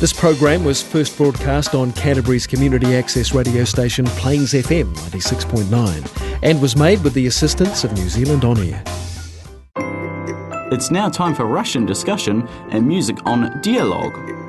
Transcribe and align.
This 0.00 0.12
program 0.12 0.62
was 0.62 0.80
first 0.80 1.16
broadcast 1.16 1.74
on 1.74 1.92
Canterbury's 1.92 2.46
community 2.46 2.94
access 2.94 3.34
radio 3.34 3.64
station 3.64 4.04
Plains 4.06 4.52
FM 4.52 4.94
96.9 4.94 6.38
and 6.44 6.62
was 6.62 6.76
made 6.76 7.02
with 7.02 7.14
the 7.14 7.26
assistance 7.26 7.82
of 7.82 7.92
New 7.94 8.08
Zealand 8.08 8.44
On 8.44 8.56
Air. 8.58 8.80
It's 10.70 10.92
now 10.92 11.08
time 11.08 11.34
for 11.34 11.46
Russian 11.46 11.84
discussion 11.84 12.46
and 12.70 12.86
music 12.86 13.16
on 13.26 13.60
Dialogue. 13.60 14.47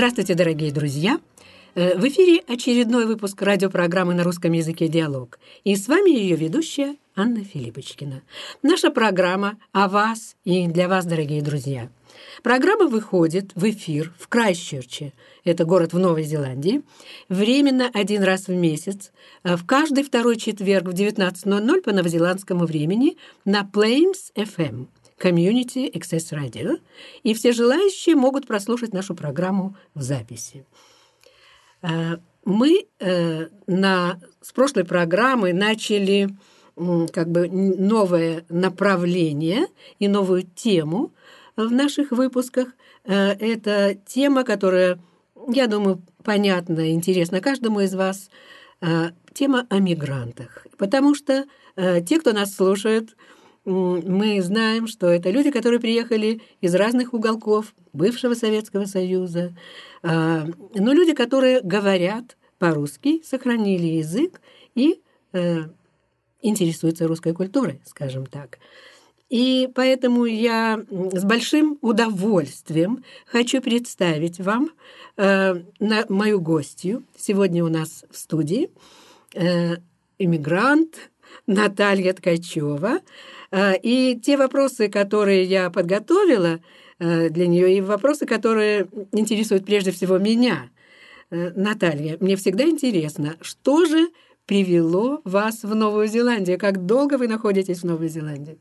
Здравствуйте, 0.00 0.34
дорогие 0.34 0.72
друзья! 0.72 1.20
Э, 1.74 1.98
в 1.98 2.08
эфире 2.08 2.42
очередной 2.48 3.04
выпуск 3.04 3.42
радиопрограммы 3.42 4.14
на 4.14 4.24
русском 4.24 4.50
языке 4.50 4.88
«Диалог». 4.88 5.38
И 5.62 5.76
с 5.76 5.88
вами 5.88 6.08
ее 6.08 6.36
ведущая 6.36 6.96
Анна 7.14 7.44
Филиппочкина. 7.44 8.22
Наша 8.62 8.90
программа 8.90 9.58
о 9.72 9.90
вас 9.90 10.36
и 10.42 10.66
для 10.68 10.88
вас, 10.88 11.04
дорогие 11.04 11.42
друзья. 11.42 11.90
Программа 12.42 12.88
выходит 12.88 13.50
в 13.54 13.68
эфир 13.68 14.14
в 14.18 14.26
Крайсчерче, 14.28 15.12
это 15.44 15.66
город 15.66 15.92
в 15.92 15.98
Новой 15.98 16.22
Зеландии, 16.22 16.80
временно 17.28 17.90
один 17.92 18.22
раз 18.22 18.46
в 18.46 18.54
месяц, 18.54 19.12
э, 19.44 19.54
в 19.54 19.66
каждый 19.66 20.02
второй 20.02 20.38
четверг 20.38 20.88
в 20.88 20.94
19.00 20.94 21.82
по 21.82 21.92
новозеландскому 21.92 22.64
времени 22.64 23.18
на 23.44 23.68
Plains 23.70 24.32
FM– 24.34 24.86
Community 25.20 25.92
Access 25.92 26.32
Radio, 26.32 26.80
и 27.22 27.34
все 27.34 27.52
желающие 27.52 28.16
могут 28.16 28.46
прослушать 28.46 28.94
нашу 28.94 29.14
программу 29.14 29.76
в 29.94 30.02
записи. 30.02 30.64
Э, 31.82 32.16
мы 32.44 32.86
э, 32.98 33.48
на, 33.66 34.18
с 34.40 34.52
прошлой 34.52 34.84
программы 34.84 35.52
начали 35.52 36.30
как 37.12 37.28
бы 37.28 37.48
новое 37.50 38.46
направление 38.48 39.66
и 39.98 40.08
новую 40.08 40.44
тему 40.44 41.12
в 41.56 41.70
наших 41.70 42.10
выпусках. 42.10 42.68
Э, 43.04 43.32
это 43.32 43.94
тема, 44.06 44.44
которая, 44.44 44.98
я 45.48 45.66
думаю, 45.66 46.02
понятна 46.24 46.80
и 46.80 46.92
интересна 46.92 47.40
каждому 47.40 47.80
из 47.80 47.94
вас. 47.94 48.30
Тема 49.34 49.66
о 49.68 49.78
мигрантах. 49.78 50.66
Потому 50.78 51.14
что 51.14 51.44
те, 51.76 52.18
кто 52.18 52.32
нас 52.32 52.54
слушает, 52.54 53.14
мы 53.64 54.40
знаем, 54.42 54.86
что 54.86 55.08
это 55.08 55.30
люди, 55.30 55.50
которые 55.50 55.80
приехали 55.80 56.40
из 56.60 56.74
разных 56.74 57.14
уголков 57.14 57.74
бывшего 57.92 58.34
Советского 58.34 58.86
Союза, 58.86 59.54
а, 60.02 60.46
но 60.74 60.92
люди, 60.92 61.12
которые 61.12 61.60
говорят 61.60 62.36
по-русски, 62.58 63.22
сохранили 63.24 63.86
язык 63.86 64.40
и 64.74 65.00
э, 65.32 65.64
интересуются 66.42 67.08
русской 67.08 67.32
культурой, 67.32 67.80
скажем 67.84 68.26
так. 68.26 68.58
И 69.30 69.68
поэтому 69.74 70.24
я 70.24 70.84
с 70.90 71.24
большим 71.24 71.78
удовольствием 71.80 73.04
хочу 73.26 73.62
представить 73.62 74.40
вам 74.40 74.70
э, 75.16 75.54
на 75.78 76.04
мою 76.08 76.40
гостью. 76.40 77.04
Сегодня 77.16 77.64
у 77.64 77.68
нас 77.68 78.04
в 78.10 78.16
студии 78.18 78.70
э, 79.34 79.76
иммигрант 80.18 81.10
Наталья 81.46 82.12
Ткачева. 82.12 83.00
Э, 83.50 83.76
и 83.76 84.18
те 84.20 84.36
вопросы, 84.36 84.88
которые 84.88 85.44
я 85.44 85.70
подготовила 85.70 86.60
э, 86.98 87.28
для 87.30 87.46
нее, 87.46 87.76
и 87.76 87.80
вопросы, 87.80 88.26
которые 88.26 88.88
интересуют 89.12 89.64
прежде 89.66 89.90
всего 89.90 90.18
меня. 90.18 90.70
Э, 91.30 91.50
Наталья, 91.54 92.16
мне 92.20 92.36
всегда 92.36 92.64
интересно, 92.64 93.36
что 93.40 93.84
же 93.84 94.08
привело 94.46 95.20
вас 95.24 95.62
в 95.62 95.74
Новую 95.74 96.06
Зеландию? 96.08 96.58
Как 96.58 96.86
долго 96.86 97.18
вы 97.18 97.28
находитесь 97.28 97.80
в 97.80 97.86
Новой 97.86 98.08
Зеландии? 98.08 98.58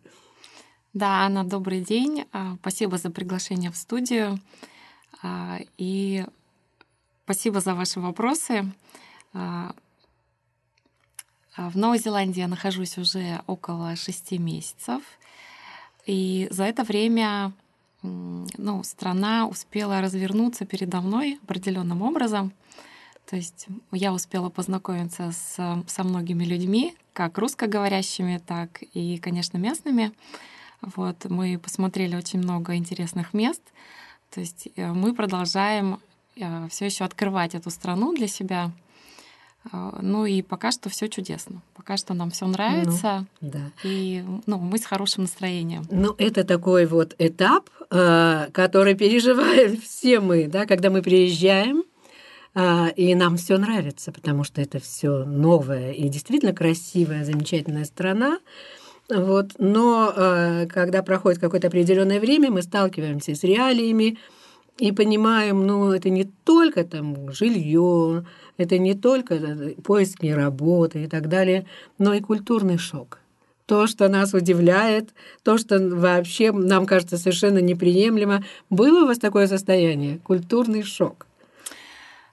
Да, 0.94 1.25
Анна, 1.25 1.44
добрый 1.44 1.81
день. 1.81 2.25
Спасибо 2.61 2.97
за 2.97 3.11
приглашение 3.11 3.69
в 3.69 3.75
студию. 3.75 4.39
И 5.77 6.25
спасибо 7.25 7.59
за 7.59 7.75
ваши 7.75 7.99
вопросы. 7.99 8.65
А, 11.55 11.69
в 11.69 11.75
Новой 11.75 11.99
Зеландии 11.99 12.39
я 12.39 12.47
нахожусь 12.47 12.97
уже 12.97 13.41
около 13.47 13.95
шести 13.95 14.37
месяцев. 14.37 15.01
И 16.05 16.47
за 16.51 16.63
это 16.63 16.83
время 16.83 17.53
ну, 18.01 18.83
страна 18.83 19.47
успела 19.47 20.01
развернуться 20.01 20.65
передо 20.65 21.01
мной 21.01 21.39
определенным 21.43 22.01
образом. 22.01 22.53
То 23.29 23.35
есть 23.35 23.67
я 23.91 24.13
успела 24.13 24.49
познакомиться 24.49 25.31
с, 25.31 25.83
со 25.88 26.03
многими 26.03 26.45
людьми, 26.45 26.95
как 27.13 27.38
русскоговорящими, 27.38 28.41
так 28.45 28.81
и, 28.93 29.17
конечно, 29.19 29.57
местными. 29.57 30.11
Вот, 30.81 31.25
мы 31.25 31.59
посмотрели 31.59 32.15
очень 32.15 32.39
много 32.39 32.75
интересных 32.75 33.33
мест. 33.33 33.61
То 34.31 34.39
есть 34.39 34.69
э, 34.75 34.91
мы 34.93 35.13
продолжаем 35.13 35.99
э, 36.38 36.67
все 36.69 36.85
еще 36.85 37.03
открывать 37.03 37.53
эту 37.53 37.69
страну 37.69 38.15
для 38.15 38.27
себя. 38.27 38.71
А, 39.71 39.99
ну 40.01 40.25
и 40.25 40.41
пока 40.41 40.71
что 40.71 40.89
все 40.89 41.07
чудесно. 41.07 41.61
Пока 41.75 41.97
что 41.97 42.13
нам 42.13 42.31
все 42.31 42.47
нравится. 42.47 43.25
Ну, 43.41 43.49
да. 43.49 43.71
И 43.83 44.23
ну, 44.45 44.57
мы 44.57 44.77
с 44.77 44.85
хорошим 44.85 45.23
настроением. 45.23 45.85
Ну, 45.91 46.15
это 46.17 46.43
такой 46.43 46.85
вот 46.85 47.15
этап, 47.19 47.69
а, 47.89 48.47
который 48.51 48.95
переживаем 48.95 49.79
все 49.81 50.19
мы, 50.19 50.47
да, 50.47 50.65
когда 50.65 50.89
мы 50.89 51.01
приезжаем. 51.01 51.83
А, 52.55 52.87
и 52.95 53.13
нам 53.15 53.37
все 53.37 53.57
нравится, 53.57 54.11
потому 54.11 54.43
что 54.43 54.61
это 54.61 54.79
все 54.79 55.23
новое 55.25 55.91
и 55.91 56.09
действительно 56.09 56.53
красивая, 56.53 57.23
замечательная 57.23 57.85
страна. 57.85 58.39
Вот. 59.09 59.53
Но 59.57 60.13
когда 60.69 61.01
проходит 61.01 61.39
какое-то 61.39 61.67
определенное 61.67 62.19
время, 62.19 62.51
мы 62.51 62.61
сталкиваемся 62.61 63.33
с 63.33 63.43
реалиями 63.43 64.19
и 64.77 64.91
понимаем, 64.91 65.65
ну, 65.65 65.91
это 65.91 66.11
не 66.11 66.25
только 66.25 66.83
там 66.83 67.31
жилье, 67.31 68.23
это 68.59 68.77
не 68.77 68.93
только 68.93 69.35
э, 69.35 69.73
поиски 69.83 70.27
работы 70.27 71.05
и 71.05 71.07
так 71.07 71.29
далее, 71.29 71.65
но 71.97 72.13
и 72.13 72.19
культурный 72.19 72.77
шок. 72.77 73.19
То, 73.65 73.87
что 73.87 74.09
нас 74.09 74.33
удивляет, 74.33 75.09
то, 75.43 75.57
что 75.57 75.79
вообще 75.79 76.51
нам 76.51 76.85
кажется 76.85 77.17
совершенно 77.17 77.59
неприемлемо. 77.59 78.43
Было 78.69 79.03
у 79.03 79.07
вас 79.07 79.17
такое 79.17 79.47
состояние? 79.47 80.19
Культурный 80.19 80.83
шок? 80.83 81.25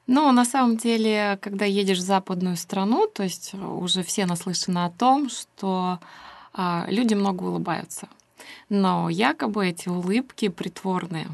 Ну, 0.08 0.32
на 0.32 0.44
самом 0.44 0.76
деле, 0.76 1.38
когда 1.40 1.64
едешь 1.64 1.98
в 1.98 2.06
западную 2.06 2.56
страну, 2.56 3.06
то 3.06 3.22
есть 3.22 3.54
уже 3.54 4.02
все 4.02 4.26
наслышаны 4.26 4.84
о 4.84 4.90
том, 4.90 5.28
что 5.28 6.00
а, 6.52 6.86
люди 6.88 7.14
много 7.14 7.44
улыбаются. 7.44 8.08
Но 8.68 9.08
якобы 9.10 9.68
эти 9.68 9.88
улыбки 9.88 10.48
притворные. 10.48 11.28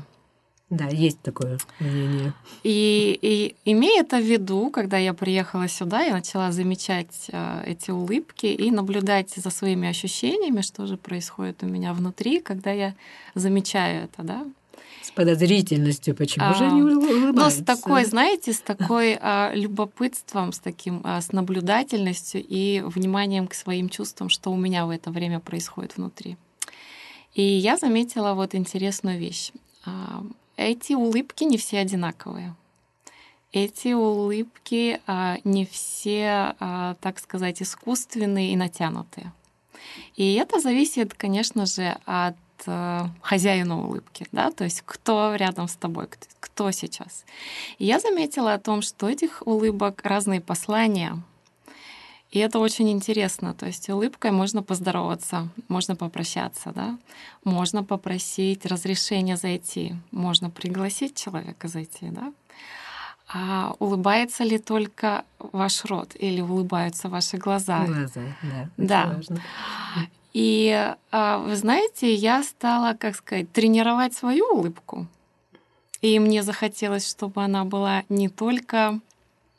Да, 0.73 0.87
есть 0.87 1.21
такое 1.21 1.59
мнение. 1.81 2.33
И, 2.63 3.19
и 3.21 3.71
имея 3.71 4.01
это 4.01 4.17
в 4.17 4.25
виду, 4.25 4.71
когда 4.71 4.97
я 4.97 5.13
приехала 5.13 5.69
сюда, 5.69 6.01
я 6.01 6.15
начала 6.15 6.51
замечать 6.51 7.29
э, 7.31 7.65
эти 7.67 7.91
улыбки 7.91 8.47
и 8.47 8.71
наблюдать 8.71 9.35
за 9.37 9.51
своими 9.51 9.87
ощущениями, 9.87 10.63
что 10.63 10.87
же 10.87 10.97
происходит 10.97 11.63
у 11.63 11.67
меня 11.67 11.93
внутри, 11.93 12.41
когда 12.41 12.71
я 12.71 12.95
замечаю 13.35 14.05
это, 14.05 14.23
да. 14.23 14.47
С 15.03 15.11
подозрительностью, 15.11 16.17
почему 16.17 16.47
а, 16.47 16.55
же 16.55 16.65
они 16.65 16.81
улыбаются? 16.81 17.33
Ну, 17.35 17.51
с 17.51 17.63
такой, 17.67 18.07
знаете, 18.07 18.55
с 18.55 18.61
такой 18.61 19.19
а, 19.21 19.53
любопытством, 19.55 20.55
с 20.55 20.59
таким, 20.59 21.03
а, 21.05 21.21
с 21.21 21.33
наблюдательностью 21.33 22.43
и 22.43 22.81
вниманием 22.81 23.47
к 23.47 23.53
своим 23.53 23.91
чувствам, 23.91 24.31
что 24.31 24.51
у 24.51 24.57
меня 24.57 24.87
в 24.87 24.91
это 24.91 25.11
время 25.11 25.39
происходит 25.39 25.99
внутри. 25.99 26.39
И 27.35 27.43
я 27.43 27.77
заметила 27.77 28.33
вот 28.33 28.55
интересную 28.55 29.19
вещь. 29.19 29.53
Эти 30.63 30.93
улыбки 30.93 31.45
не 31.45 31.59
все 31.59 31.81
одинаковые. 31.81 32.55
Эти 33.53 33.93
улыбки 33.93 35.01
а, 35.07 35.39
не 35.45 35.67
все, 35.67 36.55
а, 36.59 36.95
так 37.01 37.19
сказать, 37.19 37.61
искусственные 37.61 38.53
и 38.53 38.57
натянутые. 38.57 39.33
И 40.17 40.35
это 40.35 40.61
зависит, 40.61 41.15
конечно 41.15 41.67
же, 41.67 41.99
от 42.07 42.37
а, 42.67 43.11
хозяина 43.21 43.85
улыбки, 43.85 44.27
да, 44.33 44.51
то 44.51 44.65
есть 44.65 44.83
кто 44.87 45.35
рядом 45.35 45.69
с 45.69 45.75
тобой, 45.75 46.07
кто 46.41 46.71
сейчас. 46.71 47.25
И 47.79 47.85
я 47.85 47.99
заметила 47.99 48.55
о 48.55 48.59
том, 48.59 48.83
что 48.83 49.09
этих 49.09 49.43
улыбок 49.45 50.01
разные 50.05 50.41
послания, 50.41 51.23
и 52.33 52.39
это 52.39 52.59
очень 52.59 52.91
интересно. 52.91 53.53
То 53.53 53.67
есть 53.67 53.91
улыбкой 53.91 54.31
можно 54.31 54.63
поздороваться, 54.63 55.49
можно 55.69 55.97
попрощаться, 55.97 56.73
да? 56.75 56.99
можно 57.45 57.85
попросить 57.85 58.65
разрешения 58.65 59.37
зайти, 59.37 59.95
можно 60.11 60.49
пригласить 60.49 61.15
человека 61.15 61.69
зайти. 61.69 62.09
Да? 62.09 62.33
А 63.29 63.75
улыбается 63.79 64.45
ли 64.45 64.59
только 64.59 65.25
ваш 65.39 65.85
рот 65.85 66.17
или 66.19 66.41
улыбаются 66.41 67.11
ваши 67.11 67.37
глаза? 67.37 67.85
Глаза, 67.85 68.23
да. 68.43 68.69
Да. 68.79 69.07
Важно. 69.15 69.43
И 70.33 70.95
а, 71.11 71.37
вы 71.37 71.55
знаете, 71.57 72.15
я 72.15 72.43
стала, 72.43 72.95
как 72.95 73.15
сказать, 73.15 73.53
тренировать 73.53 74.15
свою 74.15 74.47
улыбку. 74.47 75.07
И 76.01 76.19
мне 76.19 76.43
захотелось, 76.43 77.09
чтобы 77.09 77.45
она 77.45 77.67
была 77.67 78.05
не 78.09 78.31
только 78.31 79.01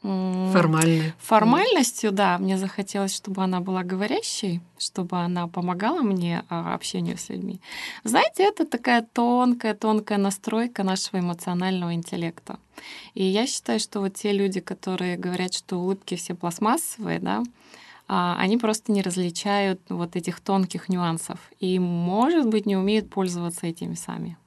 Формальной. 0.04 1.14
Формальностью, 1.18 2.12
да, 2.12 2.38
мне 2.38 2.58
захотелось, 2.58 3.16
чтобы 3.16 3.42
она 3.42 3.62
была 3.62 3.84
говорящей, 3.84 4.60
чтобы 4.78 5.18
она 5.18 5.48
помогала 5.48 6.02
мне 6.02 6.44
а, 6.50 6.74
общению 6.74 7.18
с 7.18 7.30
людьми. 7.30 7.62
Знаете, 8.04 8.44
это 8.44 8.66
такая 8.66 9.08
тонкая, 9.14 9.74
тонкая 9.74 10.18
настройка 10.18 10.84
нашего 10.84 11.20
эмоционального 11.20 11.94
интеллекта. 11.94 12.60
И 13.14 13.24
я 13.24 13.48
считаю, 13.48 13.80
что 13.80 14.02
вот 14.02 14.16
те 14.16 14.34
люди, 14.34 14.60
которые 14.60 15.16
говорят, 15.16 15.54
что 15.54 15.78
улыбки 15.78 16.16
все 16.16 16.36
пластмассовые, 16.36 17.20
да, 17.20 17.44
а, 18.10 18.36
они 18.38 18.58
просто 18.58 18.92
не 18.92 19.02
различают 19.02 19.80
вот 19.88 20.18
этих 20.18 20.42
тонких 20.42 20.90
нюансов 20.90 21.40
и, 21.62 21.80
может 21.80 22.46
быть, 22.50 22.66
не 22.66 22.76
умеют 22.76 23.10
пользоваться 23.10 23.68
этими 23.68 23.96
сами. 23.96 24.38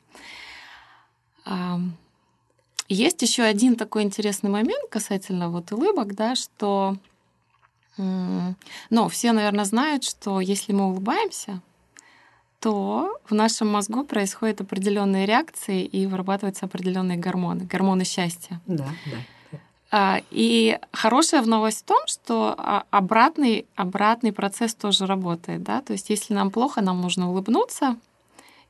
Есть 2.88 3.22
еще 3.22 3.42
один 3.42 3.76
такой 3.76 4.02
интересный 4.02 4.50
момент 4.50 4.88
касательно 4.90 5.50
вот 5.50 5.72
улыбок, 5.72 6.14
да, 6.14 6.34
что, 6.36 6.96
ну, 7.96 9.08
все, 9.08 9.32
наверное, 9.32 9.64
знают, 9.64 10.04
что 10.04 10.40
если 10.40 10.72
мы 10.72 10.90
улыбаемся, 10.90 11.60
то 12.60 13.18
в 13.24 13.34
нашем 13.34 13.68
мозгу 13.68 14.04
происходят 14.04 14.60
определенные 14.60 15.26
реакции 15.26 15.84
и 15.84 16.06
вырабатываются 16.06 16.66
определенные 16.66 17.18
гормоны, 17.18 17.64
гормоны 17.64 18.04
счастья. 18.04 18.60
Да, 18.66 18.86
да. 19.06 19.58
А, 19.92 20.20
и 20.30 20.78
хорошая 20.92 21.42
новость 21.42 21.82
в 21.82 21.84
том, 21.84 22.00
что 22.06 22.54
а, 22.58 22.84
обратный, 22.90 23.66
обратный 23.76 24.32
процесс 24.32 24.74
тоже 24.74 25.06
работает. 25.06 25.62
Да? 25.62 25.80
То 25.80 25.92
есть 25.92 26.10
если 26.10 26.34
нам 26.34 26.50
плохо, 26.50 26.80
нам 26.80 27.00
нужно 27.00 27.30
улыбнуться, 27.30 27.96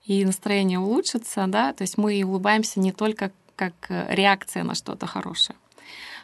и 0.05 0.25
настроение 0.25 0.79
улучшится. 0.79 1.47
Да? 1.47 1.73
То 1.73 1.83
есть 1.83 1.97
мы 1.97 2.23
улыбаемся 2.23 2.81
не 2.81 2.93
только 2.93 3.33
как 3.57 3.75
э, 3.89 4.15
реакция 4.15 4.65
на 4.65 4.75
что-то 4.75 5.07
хорошее. 5.07 5.57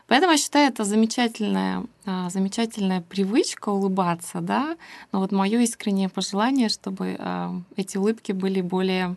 Поэтому 0.07 0.33
я 0.33 0.39
считаю, 0.39 0.69
это 0.69 0.85
замечательная, 0.85 1.85
а, 2.05 2.29
замечательная 2.29 3.01
привычка 3.01 3.71
улыбаться, 3.71 4.41
да. 4.41 4.77
Но 5.13 5.21
вот 5.21 5.33
мое 5.33 5.61
искреннее 5.61 6.09
пожелание, 6.09 6.69
чтобы 6.69 7.19
эти 7.77 7.97
улыбки 7.97 8.33
были 8.33 8.61
более 8.61 9.17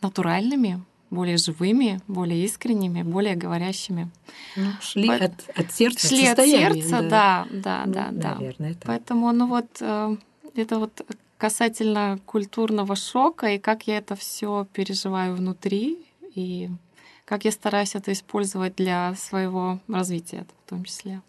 натуральными, 0.00 0.84
более 1.10 1.36
живыми, 1.36 2.00
более 2.06 2.44
искренними, 2.44 3.02
более 3.02 3.34
говорящими. 3.34 4.10
Ну, 4.56 4.70
шли 4.80 5.08
от, 5.08 5.32
от 5.56 5.72
сердца. 5.72 6.08
Шли 6.08 6.26
от 6.26 6.38
сердца, 6.38 7.02
да, 7.02 7.46
да, 7.50 7.84
да, 7.86 8.08
да. 8.12 8.34
Наверное, 8.34 8.74
да. 8.74 8.80
Поэтому, 8.84 9.32
ну 9.32 9.46
вот, 9.46 9.66
э, 9.80 10.16
это 10.54 10.78
вот 10.78 11.06
касательно 11.38 12.18
культурного 12.26 12.96
шока 12.96 13.46
и 13.46 13.58
как 13.58 13.86
я 13.86 13.98
это 13.98 14.16
все 14.16 14.66
переживаю 14.72 15.36
внутри 15.36 15.98
и 16.34 16.68
как 17.24 17.44
я 17.44 17.52
стараюсь 17.52 17.94
это 17.94 18.12
использовать 18.12 18.76
для 18.76 19.14
своего 19.14 19.80
развития 19.88 20.46
в 20.66 20.70
том 20.70 20.84
числе. 20.84 21.22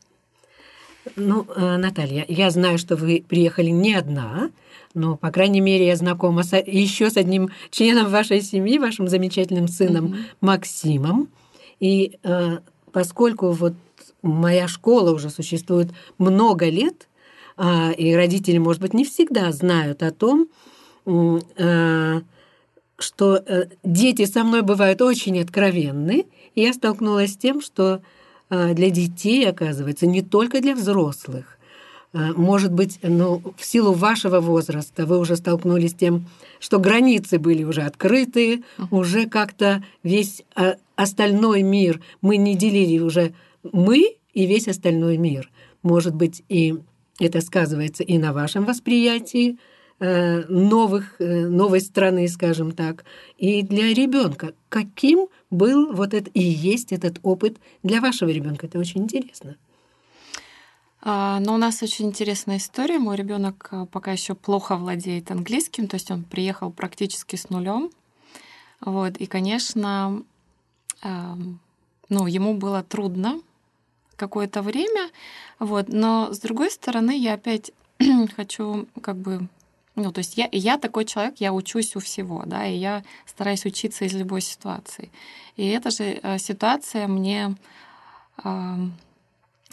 Ну, 1.15 1.45
э, 1.55 1.77
Наталья, 1.77 2.25
я 2.27 2.49
знаю, 2.51 2.77
что 2.77 2.95
вы 2.95 3.23
приехали 3.27 3.69
не 3.69 3.93
одна, 3.93 4.51
но, 4.93 5.15
по 5.15 5.31
крайней 5.31 5.61
мере, 5.61 5.87
я 5.87 5.95
знакома 5.95 6.43
с, 6.43 6.55
еще 6.57 7.09
с 7.09 7.17
одним 7.17 7.49
членом 7.69 8.09
вашей 8.09 8.41
семьи, 8.41 8.77
вашим 8.79 9.07
замечательным 9.07 9.67
сыном 9.67 10.05
mm-hmm. 10.05 10.25
Максимом. 10.41 11.29
И 11.79 12.17
э, 12.23 12.59
поскольку 12.91 13.51
вот 13.51 13.73
моя 14.21 14.67
школа 14.67 15.11
уже 15.11 15.29
существует 15.29 15.91
много 16.17 16.69
лет, 16.69 17.07
и 17.59 18.13
родители, 18.15 18.57
может 18.57 18.81
быть, 18.81 18.93
не 18.93 19.03
всегда 19.03 19.51
знают 19.51 20.01
о 20.01 20.11
том, 20.11 20.47
э, 21.05 22.21
что 22.97 23.35
э, 23.35 23.65
дети 23.83 24.25
со 24.25 24.43
мной 24.43 24.61
бывают 24.61 25.01
очень 25.01 25.39
откровенны, 25.39 26.25
и 26.55 26.61
я 26.61 26.73
столкнулась 26.73 27.33
с 27.33 27.37
тем, 27.37 27.61
что 27.61 28.01
э, 28.49 28.73
для 28.73 28.89
детей, 28.89 29.47
оказывается, 29.49 30.07
не 30.07 30.21
только 30.21 30.61
для 30.61 30.75
взрослых, 30.75 31.57
может 32.11 32.73
быть, 32.73 32.97
ну, 33.03 33.53
в 33.55 33.63
силу 33.63 33.93
вашего 33.93 34.39
возраста 34.39 35.05
вы 35.05 35.19
уже 35.19 35.35
столкнулись 35.35 35.91
с 35.91 35.93
тем, 35.93 36.25
что 36.59 36.79
границы 36.79 37.37
были 37.37 37.63
уже 37.63 37.83
открыты, 37.83 38.63
уже 38.89 39.27
как-то 39.27 39.83
весь 40.01 40.41
а, 40.55 40.77
остальной 40.95 41.61
мир 41.61 42.01
мы 42.21 42.37
не 42.37 42.55
делили 42.55 42.97
уже 42.97 43.33
мы 43.61 44.15
и 44.33 44.45
весь 44.47 44.67
остальной 44.67 45.17
мир. 45.17 45.51
Может 45.83 46.15
быть, 46.15 46.41
и 46.49 46.79
это 47.19 47.41
сказывается 47.41 48.03
и 48.03 48.17
на 48.17 48.33
вашем 48.33 48.65
восприятии 48.65 49.57
э, 49.99 50.45
новых, 50.47 51.15
э, 51.19 51.47
новой 51.47 51.81
страны, 51.81 52.27
скажем 52.27 52.71
так, 52.71 53.03
и 53.37 53.61
для 53.61 53.93
ребенка. 53.93 54.53
Каким 54.69 55.27
был 55.49 55.93
вот 55.93 56.13
это 56.13 56.29
и 56.31 56.41
есть 56.41 56.91
этот 56.91 57.19
опыт 57.23 57.57
для 57.83 58.01
вашего 58.01 58.29
ребенка? 58.29 58.67
Это 58.67 58.79
очень 58.79 59.01
интересно. 59.03 59.57
А, 61.01 61.39
но 61.39 61.53
у 61.53 61.57
нас 61.57 61.81
очень 61.83 62.07
интересная 62.07 62.57
история. 62.57 62.99
Мой 62.99 63.17
ребенок 63.17 63.69
э, 63.71 63.85
пока 63.91 64.11
еще 64.11 64.35
плохо 64.35 64.77
владеет 64.77 65.31
английским, 65.31 65.87
то 65.87 65.95
есть 65.95 66.09
он 66.11 66.23
приехал 66.23 66.71
практически 66.71 67.35
с 67.35 67.49
нулем. 67.49 67.91
Вот, 68.81 69.17
и, 69.17 69.25
конечно, 69.25 70.23
ну, 71.03 72.27
ему 72.27 72.53
было 72.53 72.81
трудно 72.81 73.41
какое-то 74.19 74.61
время. 74.61 75.09
Вот, 75.57 75.87
но 75.89 76.31
с 76.31 76.39
другой 76.39 76.69
стороны, 76.69 77.17
я 77.17 77.33
опять 77.33 77.71
хочу 78.35 78.87
как 79.01 79.17
бы 79.17 79.47
ну, 79.95 80.13
то 80.13 80.19
есть 80.19 80.37
я, 80.37 80.47
я 80.53 80.77
такой 80.77 81.03
человек, 81.03 81.35
я 81.39 81.51
учусь 81.51 81.95
у 81.97 81.99
всего, 81.99 82.43
да, 82.45 82.65
и 82.65 82.77
я 82.77 83.03
стараюсь 83.25 83.65
учиться 83.65 84.05
из 84.05 84.13
любой 84.13 84.39
ситуации. 84.39 85.11
И 85.57 85.67
эта 85.67 85.91
же 85.91 86.19
э, 86.23 86.37
ситуация 86.37 87.07
мне 87.07 87.55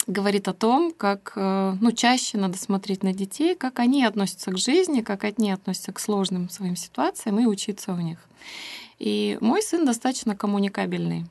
говорит 0.07 0.47
о 0.47 0.53
том, 0.53 0.93
как 0.93 1.33
э, 1.35 1.75
ну, 1.79 1.91
чаще 1.91 2.37
надо 2.37 2.57
смотреть 2.57 3.03
на 3.03 3.13
детей, 3.13 3.55
как 3.55 3.79
они 3.79 4.05
относятся 4.05 4.51
к 4.51 4.57
жизни, 4.57 5.01
как 5.01 5.23
они 5.25 5.51
относятся 5.51 5.91
к 5.91 5.99
сложным 5.99 6.49
своим 6.49 6.75
ситуациям 6.75 7.39
и 7.39 7.45
учиться 7.45 7.93
у 7.93 7.97
них. 7.97 8.17
И 8.99 9.37
мой 9.41 9.61
сын 9.61 9.85
достаточно 9.85 10.35
коммуникабельный. 10.35 11.25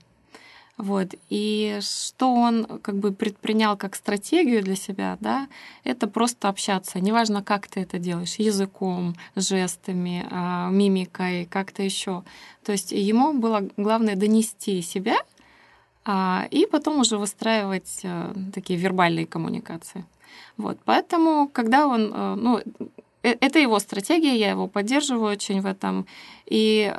Вот. 0.76 1.14
И 1.30 1.78
что 1.80 2.34
он 2.34 2.66
как 2.82 2.96
бы 2.96 3.12
предпринял 3.12 3.76
как 3.76 3.94
стратегию 3.94 4.62
для 4.62 4.76
себя, 4.76 5.16
да, 5.20 5.48
это 5.84 6.06
просто 6.06 6.48
общаться. 6.48 7.00
Неважно, 7.00 7.42
как 7.42 7.66
ты 7.66 7.80
это 7.80 7.98
делаешь, 7.98 8.36
языком, 8.36 9.14
жестами, 9.36 10.26
а, 10.30 10.68
мимикой, 10.70 11.46
как-то 11.46 11.82
еще. 11.82 12.24
То 12.64 12.72
есть 12.72 12.92
ему 12.92 13.32
было 13.32 13.66
главное 13.76 14.16
донести 14.16 14.82
себя— 14.82 15.16
а, 16.08 16.46
и 16.52 16.66
потом 16.66 17.00
уже 17.00 17.18
выстраивать 17.18 18.00
э, 18.04 18.32
такие 18.54 18.78
вербальные 18.78 19.26
коммуникации. 19.26 20.04
Вот, 20.56 20.78
поэтому, 20.84 21.48
когда 21.52 21.88
он, 21.88 22.12
э, 22.14 22.34
ну, 22.36 22.60
это 23.40 23.58
его 23.58 23.78
стратегия, 23.78 24.36
я 24.36 24.50
его 24.50 24.66
поддерживаю 24.68 25.32
очень 25.32 25.60
в 25.60 25.66
этом. 25.66 26.06
И 26.46 26.92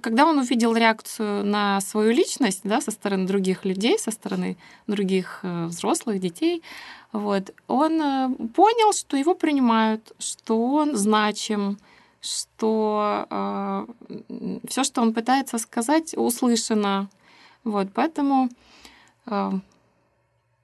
когда 0.00 0.26
он 0.26 0.38
увидел 0.38 0.74
реакцию 0.76 1.44
на 1.44 1.80
свою 1.80 2.12
личность, 2.12 2.60
да, 2.64 2.80
со 2.80 2.90
стороны 2.90 3.26
других 3.26 3.64
людей, 3.64 3.98
со 3.98 4.10
стороны 4.10 4.56
других 4.86 5.40
взрослых 5.42 6.20
детей, 6.20 6.62
вот, 7.12 7.52
он 7.66 7.98
понял, 8.54 8.92
что 8.92 9.16
его 9.16 9.34
принимают, 9.34 10.12
что 10.18 10.62
он 10.62 10.96
значим, 10.96 11.78
что 12.22 13.26
э, 13.28 13.86
все, 14.68 14.84
что 14.84 15.02
он 15.02 15.12
пытается 15.12 15.58
сказать, 15.58 16.14
услышано, 16.16 17.10
вот, 17.64 17.88
поэтому, 17.92 18.48
э, 19.26 19.50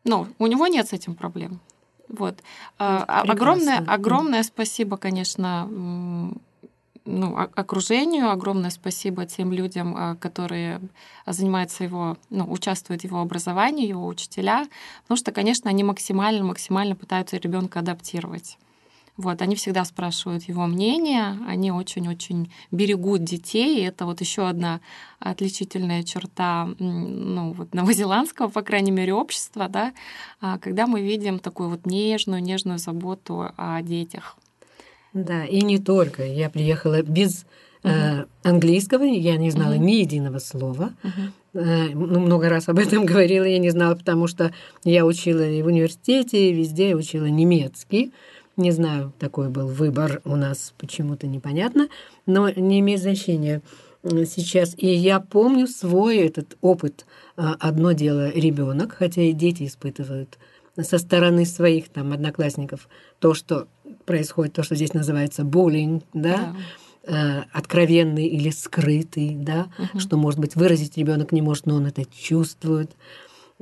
ну, 0.04 0.26
у 0.38 0.46
него 0.46 0.68
нет 0.68 0.88
с 0.88 0.92
этим 0.92 1.14
проблем. 1.16 1.60
Вот. 2.08 2.42
Э, 2.78 3.04
огромное, 3.06 3.78
огромное 3.86 4.42
спасибо, 4.42 4.96
конечно, 4.96 5.68
ну, 7.08 7.36
окружению, 7.36 8.30
огромное 8.30 8.70
спасибо 8.70 9.24
тем 9.24 9.52
людям, 9.52 9.94
а, 9.96 10.14
которые 10.16 10.80
занимаются 11.26 11.84
его, 11.84 12.18
ну, 12.28 12.50
участвуют 12.50 13.02
в 13.02 13.04
его 13.04 13.20
образовании, 13.20 13.88
его 13.88 14.06
учителя, 14.06 14.66
потому 15.02 15.16
что, 15.16 15.32
конечно, 15.32 15.70
они 15.70 15.84
максимально, 15.84 16.44
максимально 16.44 16.94
пытаются 16.94 17.38
ребенка 17.38 17.80
адаптировать. 17.80 18.58
Вот, 19.18 19.42
они 19.42 19.56
всегда 19.56 19.84
спрашивают 19.84 20.44
его 20.44 20.66
мнение, 20.66 21.36
они 21.48 21.72
очень-очень 21.72 22.52
берегут 22.70 23.24
детей. 23.24 23.80
И 23.80 23.84
это 23.84 24.06
вот 24.06 24.20
еще 24.20 24.48
одна 24.48 24.80
отличительная 25.18 26.04
черта 26.04 26.68
ну, 26.78 27.52
вот 27.52 27.74
новозеландского, 27.74 28.46
по 28.46 28.62
крайней 28.62 28.92
мере, 28.92 29.12
общества, 29.12 29.68
да, 29.68 29.92
а, 30.40 30.58
когда 30.58 30.86
мы 30.86 31.02
видим 31.02 31.40
такую 31.40 31.68
вот 31.68 31.84
нежную, 31.84 32.40
нежную 32.40 32.78
заботу 32.78 33.50
о 33.56 33.82
детях. 33.82 34.36
Да, 35.12 35.44
и 35.44 35.62
не 35.62 35.78
только. 35.78 36.24
Я 36.24 36.48
приехала 36.48 37.02
без 37.02 37.44
uh-huh. 37.82 38.20
э, 38.22 38.26
английского, 38.44 39.02
я 39.02 39.36
не 39.36 39.50
знала 39.50 39.72
uh-huh. 39.72 39.78
ни 39.78 39.92
единого 39.94 40.38
слова. 40.38 40.92
Э, 41.54 41.88
ну, 41.88 42.20
много 42.20 42.48
раз 42.48 42.68
об 42.68 42.78
этом 42.78 43.04
говорила, 43.12 43.44
я 43.44 43.58
не 43.58 43.70
знала, 43.70 43.96
потому 43.96 44.28
что 44.28 44.52
я 44.84 45.04
учила 45.04 45.42
и 45.42 45.62
в 45.62 45.66
университете, 45.66 46.50
и 46.50 46.52
везде 46.52 46.90
я 46.90 46.96
учила 46.96 47.26
немецкий. 47.26 48.12
Не 48.58 48.72
знаю, 48.72 49.12
такой 49.20 49.50
был 49.50 49.68
выбор 49.68 50.20
у 50.24 50.34
нас 50.34 50.74
почему-то 50.78 51.28
непонятно, 51.28 51.88
но 52.26 52.50
не 52.50 52.80
имеет 52.80 53.00
значения 53.00 53.62
сейчас. 54.02 54.74
И 54.76 54.88
я 54.88 55.20
помню 55.20 55.68
свой 55.68 56.16
этот 56.16 56.58
опыт. 56.60 57.06
А, 57.36 57.54
одно 57.60 57.92
дело 57.92 58.30
ребенок, 58.30 58.96
хотя 58.98 59.22
и 59.22 59.32
дети 59.32 59.64
испытывают 59.64 60.38
со 60.76 60.98
стороны 60.98 61.46
своих 61.46 61.88
там 61.88 62.12
одноклассников 62.12 62.88
то, 63.20 63.32
что 63.32 63.68
происходит, 64.04 64.54
то, 64.54 64.64
что 64.64 64.74
здесь 64.74 64.92
называется 64.92 65.44
буллинг, 65.44 66.02
да, 66.12 66.36
да. 66.36 66.56
Э, 67.04 67.44
откровенный 67.52 68.26
или 68.26 68.50
скрытый, 68.50 69.36
да, 69.36 69.68
угу. 69.78 70.00
что, 70.00 70.16
может 70.16 70.40
быть, 70.40 70.56
выразить 70.56 70.98
ребенок 70.98 71.30
не 71.30 71.42
может, 71.42 71.66
но 71.66 71.76
он 71.76 71.86
это 71.86 72.04
чувствует. 72.04 72.90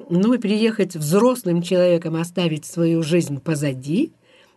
Ну 0.09 0.33
и 0.33 0.39
приехать 0.39 0.97
взрослым 0.97 1.61
человеком, 1.61 2.17
оставить 2.17 2.65
свою 2.65 3.03
жизнь 3.03 3.41
позади 3.41 4.13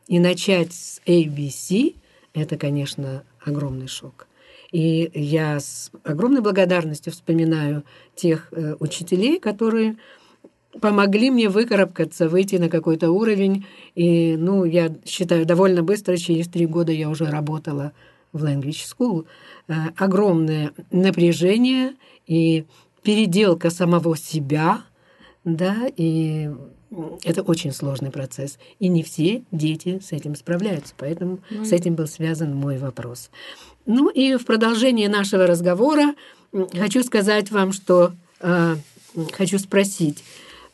и 0.09 0.19
начать 0.19 0.73
с 0.73 0.99
ABC, 1.05 1.95
это, 2.33 2.57
конечно, 2.57 3.23
огромный 3.45 3.87
шок. 3.87 4.27
И 4.71 5.09
я 5.13 5.59
с 5.59 5.91
огромной 6.03 6.41
благодарностью 6.41 7.13
вспоминаю 7.13 7.83
тех 8.15 8.47
э, 8.51 8.75
учителей, 8.79 9.39
которые 9.39 9.97
помогли 10.81 11.29
мне 11.29 11.47
выкарабкаться, 11.47 12.27
выйти 12.27 12.55
на 12.55 12.69
какой-то 12.69 13.11
уровень. 13.11 13.67
И, 13.93 14.35
ну, 14.35 14.65
я 14.65 14.95
считаю, 15.05 15.45
довольно 15.45 15.83
быстро, 15.83 16.17
через 16.17 16.47
три 16.47 16.65
года 16.65 16.91
я 16.91 17.07
уже 17.07 17.25
работала 17.25 17.91
в 18.33 18.43
Language 18.43 18.85
School. 18.97 19.27
Э, 19.67 19.73
огромное 19.95 20.71
напряжение 20.91 21.93
и 22.25 22.65
переделка 23.03 23.69
самого 23.69 24.17
себя, 24.17 24.81
да, 25.43 25.87
и 25.95 26.49
это 27.23 27.41
очень 27.43 27.71
сложный 27.71 28.11
процесс. 28.11 28.57
И 28.79 28.87
не 28.87 29.03
все 29.03 29.43
дети 29.51 29.99
с 30.03 30.11
этим 30.11 30.35
справляются. 30.35 30.93
Поэтому 30.97 31.39
ну, 31.49 31.65
с 31.65 31.71
этим 31.71 31.95
был 31.95 32.07
связан 32.07 32.55
мой 32.55 32.77
вопрос. 32.77 33.29
Ну 33.85 34.09
и 34.09 34.35
в 34.35 34.45
продолжение 34.45 35.09
нашего 35.09 35.47
разговора 35.47 36.15
хочу 36.73 37.03
сказать 37.03 37.51
вам, 37.51 37.71
что 37.73 38.13
э, 38.39 38.75
хочу 39.31 39.59
спросить, 39.59 40.23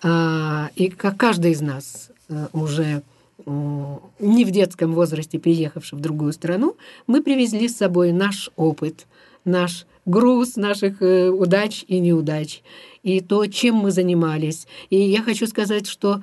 э, 0.03 0.67
и 0.75 0.89
как 0.89 1.17
каждый 1.17 1.51
из 1.51 1.61
нас 1.61 2.11
э, 2.29 2.47
уже 2.53 3.03
не 3.45 4.43
в 4.43 4.49
детском 4.49 4.93
возрасте, 4.93 5.37
переехавший 5.37 5.99
в 5.99 6.01
другую 6.01 6.33
страну, 6.33 6.77
мы 7.05 7.21
привезли 7.21 7.67
с 7.67 7.77
собой 7.77 8.11
наш 8.11 8.49
опыт, 8.55 9.05
наш 9.43 9.85
груз 10.05 10.55
наших 10.55 11.01
э, 11.01 11.29
удач 11.29 11.83
и 11.87 11.99
неудач, 11.99 12.61
и 13.03 13.21
то, 13.21 13.45
чем 13.47 13.75
мы 13.75 13.91
занимались. 13.91 14.67
И 14.89 14.99
я 14.99 15.21
хочу 15.21 15.47
сказать, 15.47 15.87
что 15.87 16.21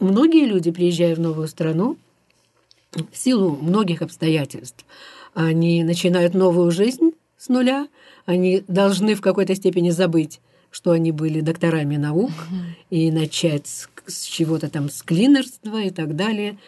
многие 0.00 0.46
люди, 0.46 0.70
приезжая 0.70 1.14
в 1.14 1.20
новую 1.20 1.48
страну, 1.48 1.96
в 2.92 3.16
силу 3.16 3.50
многих 3.50 4.02
обстоятельств, 4.02 4.84
они 5.34 5.82
начинают 5.84 6.34
новую 6.34 6.70
жизнь 6.70 7.12
с 7.38 7.48
нуля, 7.48 7.88
они 8.26 8.62
должны 8.68 9.14
в 9.14 9.20
какой-то 9.20 9.54
степени 9.54 9.90
забыть, 9.90 10.40
что 10.70 10.90
они 10.92 11.12
были 11.12 11.40
докторами 11.40 11.96
наук, 11.96 12.32
и 12.90 13.10
начать 13.10 13.66
с, 13.66 13.88
с 14.06 14.24
чего-то 14.24 14.68
там, 14.68 14.90
с 14.90 15.02
клинерства 15.02 15.80
и 15.80 15.90
так 15.90 16.16
далее. 16.16 16.58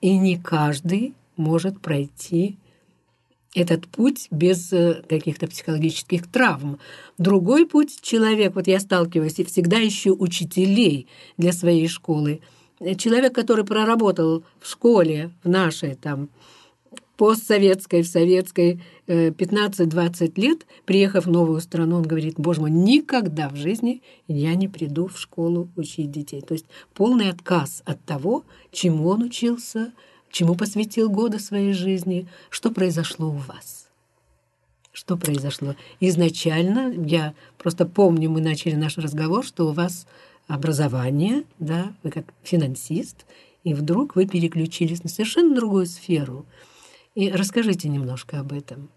И 0.00 0.16
не 0.16 0.36
каждый 0.36 1.14
может 1.36 1.80
пройти 1.80 2.56
этот 3.54 3.86
путь 3.88 4.28
без 4.30 4.72
э, 4.72 5.02
каких-то 5.08 5.46
психологических 5.46 6.26
травм. 6.30 6.78
Другой 7.16 7.66
путь 7.66 8.00
человек, 8.02 8.54
вот 8.54 8.66
я 8.66 8.80
сталкиваюсь 8.80 9.38
и 9.38 9.44
всегда 9.44 9.86
ищу 9.86 10.14
учителей 10.18 11.08
для 11.36 11.52
своей 11.52 11.88
школы. 11.88 12.40
Человек, 12.96 13.34
который 13.34 13.64
проработал 13.64 14.44
в 14.60 14.68
школе, 14.68 15.30
в 15.42 15.48
нашей 15.48 15.94
там 15.94 16.28
постсоветской, 17.16 18.02
в 18.02 18.06
советской 18.06 18.80
15-20 19.08 20.32
э, 20.36 20.40
лет, 20.40 20.66
приехав 20.84 21.26
в 21.26 21.30
новую 21.30 21.60
страну, 21.60 21.96
он 21.96 22.02
говорит, 22.02 22.34
боже 22.36 22.60
мой, 22.60 22.70
никогда 22.70 23.48
в 23.48 23.56
жизни 23.56 24.02
я 24.28 24.54
не 24.54 24.68
приду 24.68 25.08
в 25.08 25.18
школу 25.18 25.68
учить 25.74 26.12
детей. 26.12 26.40
То 26.40 26.54
есть 26.54 26.66
полный 26.94 27.30
отказ 27.30 27.82
от 27.84 28.00
того, 28.04 28.44
чему 28.70 29.08
он 29.08 29.22
учился, 29.22 29.92
чему 30.30 30.54
посвятил 30.54 31.10
годы 31.10 31.38
своей 31.38 31.72
жизни, 31.72 32.28
что 32.50 32.70
произошло 32.70 33.28
у 33.28 33.36
вас. 33.36 33.88
Что 34.92 35.16
произошло? 35.16 35.74
Изначально, 36.00 36.92
я 36.92 37.34
просто 37.56 37.86
помню, 37.86 38.30
мы 38.30 38.40
начали 38.40 38.74
наш 38.74 38.98
разговор, 38.98 39.44
что 39.44 39.68
у 39.68 39.72
вас 39.72 40.06
образование, 40.48 41.44
да, 41.58 41.92
вы 42.02 42.10
как 42.10 42.24
финансист, 42.42 43.26
и 43.64 43.74
вдруг 43.74 44.16
вы 44.16 44.26
переключились 44.26 45.04
на 45.04 45.10
совершенно 45.10 45.54
другую 45.54 45.86
сферу– 45.86 46.46
и 47.18 47.32
расскажите 47.32 47.88
немножко 47.88 48.38
об 48.38 48.52
этом. 48.52 48.88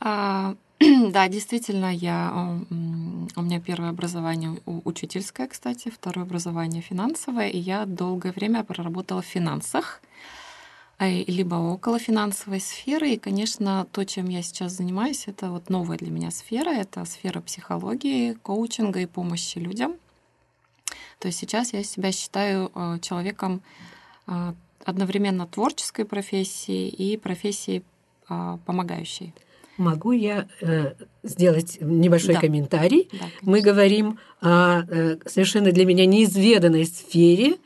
А, 0.00 0.54
да, 0.80 1.28
действительно, 1.28 1.90
я, 1.90 2.30
у 3.36 3.42
меня 3.42 3.58
первое 3.58 3.88
образование 3.88 4.60
учительское, 4.66 5.48
кстати, 5.48 5.90
второе 5.90 6.26
образование 6.26 6.82
финансовое, 6.82 7.48
и 7.48 7.58
я 7.58 7.86
долгое 7.86 8.32
время 8.32 8.64
проработала 8.64 9.22
в 9.22 9.26
финансах, 9.26 10.02
либо 11.08 11.54
около 11.54 11.98
финансовой 11.98 12.60
сферы. 12.60 13.10
И, 13.10 13.18
конечно, 13.18 13.86
то, 13.92 14.04
чем 14.04 14.28
я 14.28 14.42
сейчас 14.42 14.72
занимаюсь, 14.72 15.24
это 15.26 15.50
вот 15.50 15.70
новая 15.70 15.98
для 15.98 16.10
меня 16.10 16.30
сфера, 16.30 16.70
это 16.70 17.04
сфера 17.04 17.40
психологии, 17.40 18.34
коучинга 18.34 19.00
и 19.00 19.06
помощи 19.06 19.58
людям. 19.58 19.94
То 21.18 21.28
есть 21.28 21.38
сейчас 21.38 21.72
я 21.72 21.84
себя 21.84 22.10
считаю 22.12 22.70
а, 22.74 22.98
человеком 22.98 23.62
одновременно 24.84 25.46
творческой 25.46 26.04
профессии 26.04 26.88
и 26.88 27.16
профессии 27.16 27.82
а, 28.28 28.58
помогающей. 28.66 29.34
Могу 29.78 30.12
я 30.12 30.48
э, 30.60 30.92
сделать 31.22 31.78
небольшой 31.80 32.34
да. 32.34 32.40
комментарий? 32.40 33.08
Да, 33.12 33.26
Мы 33.40 33.62
говорим 33.62 34.18
о 34.40 34.82
э, 34.82 35.16
совершенно 35.26 35.72
для 35.72 35.86
меня 35.86 36.04
неизведанной 36.04 36.84
сфере, 36.84 37.56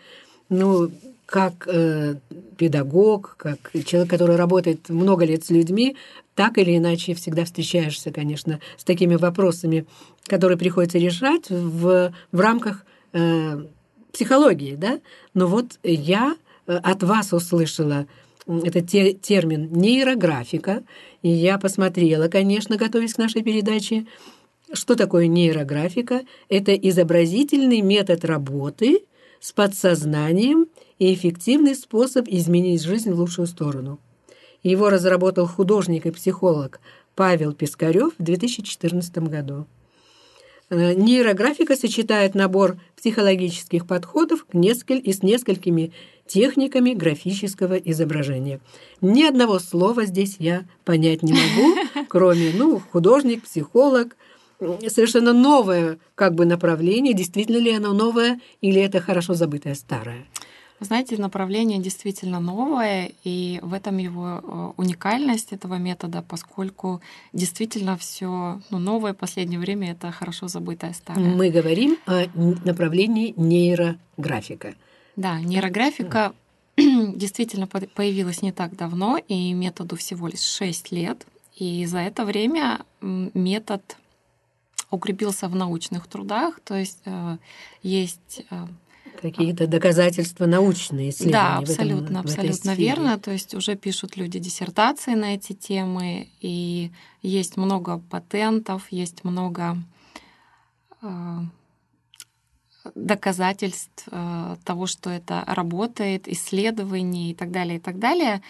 ну, 0.49 0.91
как 1.27 1.67
э, 1.67 2.15
педагог, 2.57 3.37
как 3.37 3.59
человек, 3.85 4.11
который 4.11 4.37
работает 4.37 4.89
много 4.89 5.25
лет 5.25 5.45
с 5.45 5.51
людьми, 5.51 5.97
так 6.35 6.59
или 6.59 6.77
иначе 6.77 7.15
всегда 7.15 7.45
встречаешься, 7.45 8.13
конечно, 8.13 8.61
с 8.77 8.85
такими 8.85 9.17
вопросами, 9.17 9.87
которые 10.27 10.57
приходится 10.57 10.99
решать 10.99 11.51
в, 11.51 12.13
в 12.33 12.41
рамках 12.41 12.85
э, 13.13 13.65
психологии, 14.13 14.77
да. 14.77 15.01
Но 15.35 15.47
вот 15.47 15.79
я 15.83 16.37
Э, 16.67 16.77
от 16.83 17.03
вас 17.03 17.33
услышала 17.33 18.07
этот 18.47 18.89
те, 18.89 19.13
термин 19.13 19.69
нейрографика, 19.73 20.85
и 21.23 21.29
я 21.29 21.59
посмотрела, 21.59 22.29
конечно, 22.29 22.77
готовясь 22.77 23.15
к 23.15 23.19
нашей 23.19 23.43
передаче, 23.43 24.07
что 24.73 24.95
такое 24.95 25.27
нейрографика. 25.27 26.23
Это 26.49 26.73
изобразительный 26.75 27.81
метод 27.81 28.25
работы 28.25 29.01
с 29.41 29.53
подсознанием 29.53 30.67
и 30.99 31.13
эффективный 31.15 31.75
способ 31.75 32.27
изменить 32.29 32.83
жизнь 32.83 33.13
в 33.13 33.19
лучшую 33.19 33.47
сторону. 33.47 33.99
Его 34.63 34.91
разработал 34.91 35.47
художник 35.47 36.07
и 36.07 36.11
психолог 36.11 36.81
Павел 37.15 37.53
Пискарев 37.53 38.13
в 38.19 38.23
2014 38.23 39.19
году. 39.19 39.67
Э, 40.69 40.95
нейрографика 40.95 41.77
сочетает 41.77 42.35
набор 42.35 42.77
психологических 42.97 43.87
подходов 43.87 44.45
к 44.45 44.55
несколь, 44.55 45.01
и 45.03 45.13
с 45.13 45.23
несколькими 45.23 45.93
техниками 46.27 46.93
графического 46.93 47.75
изображения. 47.75 48.61
Ни 49.01 49.23
одного 49.23 49.61
слова 49.61 50.07
здесь 50.07 50.37
я 50.41 50.67
понять 50.85 51.23
не 51.23 51.33
могу, 51.33 51.77
кроме 52.09 52.53
ну, 52.53 52.83
художник, 52.91 53.45
психолог. 53.45 54.17
Совершенно 54.59 55.33
новое 55.33 55.99
как 56.15 56.35
бы 56.35 56.47
направление. 56.47 57.15
Действительно 57.15 57.59
ли 57.59 57.73
оно 57.73 57.93
новое 57.93 58.41
или 58.61 58.81
это 58.81 59.01
хорошо 59.01 59.35
забытое 59.35 59.75
старое? 59.75 60.27
знаете, 60.81 61.17
направление 61.17 61.79
действительно 61.79 62.41
новое, 62.41 63.13
и 63.25 63.59
в 63.63 63.73
этом 63.73 63.97
его 63.97 64.41
э, 64.43 64.73
уникальность 64.77 65.53
этого 65.53 65.77
метода, 65.77 66.23
поскольку 66.23 67.01
действительно 67.33 67.97
все 67.97 68.61
ну, 68.71 68.79
новое 68.79 69.15
в 69.15 69.17
последнее 69.17 69.59
время 69.59 69.93
это 69.93 70.13
хорошо 70.13 70.49
забытое 70.49 70.93
старое. 70.93 71.25
Мы 71.25 71.51
говорим 71.51 71.97
о 72.07 72.27
направлении 72.65 73.33
нейрографика. 73.37 74.75
Да, 75.17 75.41
нейрографика 75.41 76.35
действительно 76.77 77.67
появилась 77.67 78.43
не 78.43 78.53
так 78.53 78.77
давно, 78.77 79.19
и 79.29 79.53
методу 79.55 79.97
всего 79.97 80.29
лишь 80.29 80.43
6 80.43 80.93
лет. 80.93 81.27
И 81.57 81.87
за 81.87 82.01
это 82.01 82.27
время 82.27 82.81
метод 83.01 83.97
укрепился 84.91 85.49
в 85.49 85.55
научных 85.55 86.07
трудах, 86.07 86.61
то 86.61 86.75
есть 86.75 87.01
э, 87.05 87.39
есть 87.83 88.43
э, 88.51 88.67
какие-то 89.21 89.67
доказательства 89.67 90.47
научные 90.47 91.11
исследования. 91.11 91.51
Да, 91.51 91.59
абсолютно, 91.59 92.23
в 92.23 92.27
этом, 92.27 92.41
абсолютно 92.41 92.75
в 92.75 92.79
верно. 92.79 93.19
То 93.19 93.33
есть 93.33 93.55
уже 93.55 93.77
пишут 93.77 94.17
люди 94.17 94.39
диссертации 94.39 95.15
на 95.15 95.35
эти 95.35 95.53
темы, 95.53 96.29
и 96.41 96.91
есть 97.23 97.57
много 97.57 97.99
патентов, 97.99 98.87
есть 98.91 99.25
много 99.25 99.77
э, 101.03 101.39
доказательств 102.95 104.09
э, 104.11 104.57
того, 104.65 104.87
что 104.87 105.11
это 105.11 105.45
работает, 105.47 106.29
исследований 106.29 107.33
и 107.33 107.35
так 107.35 107.51
далее, 107.51 107.77
и 107.77 107.81
так 107.81 107.99
далее. 107.99 108.43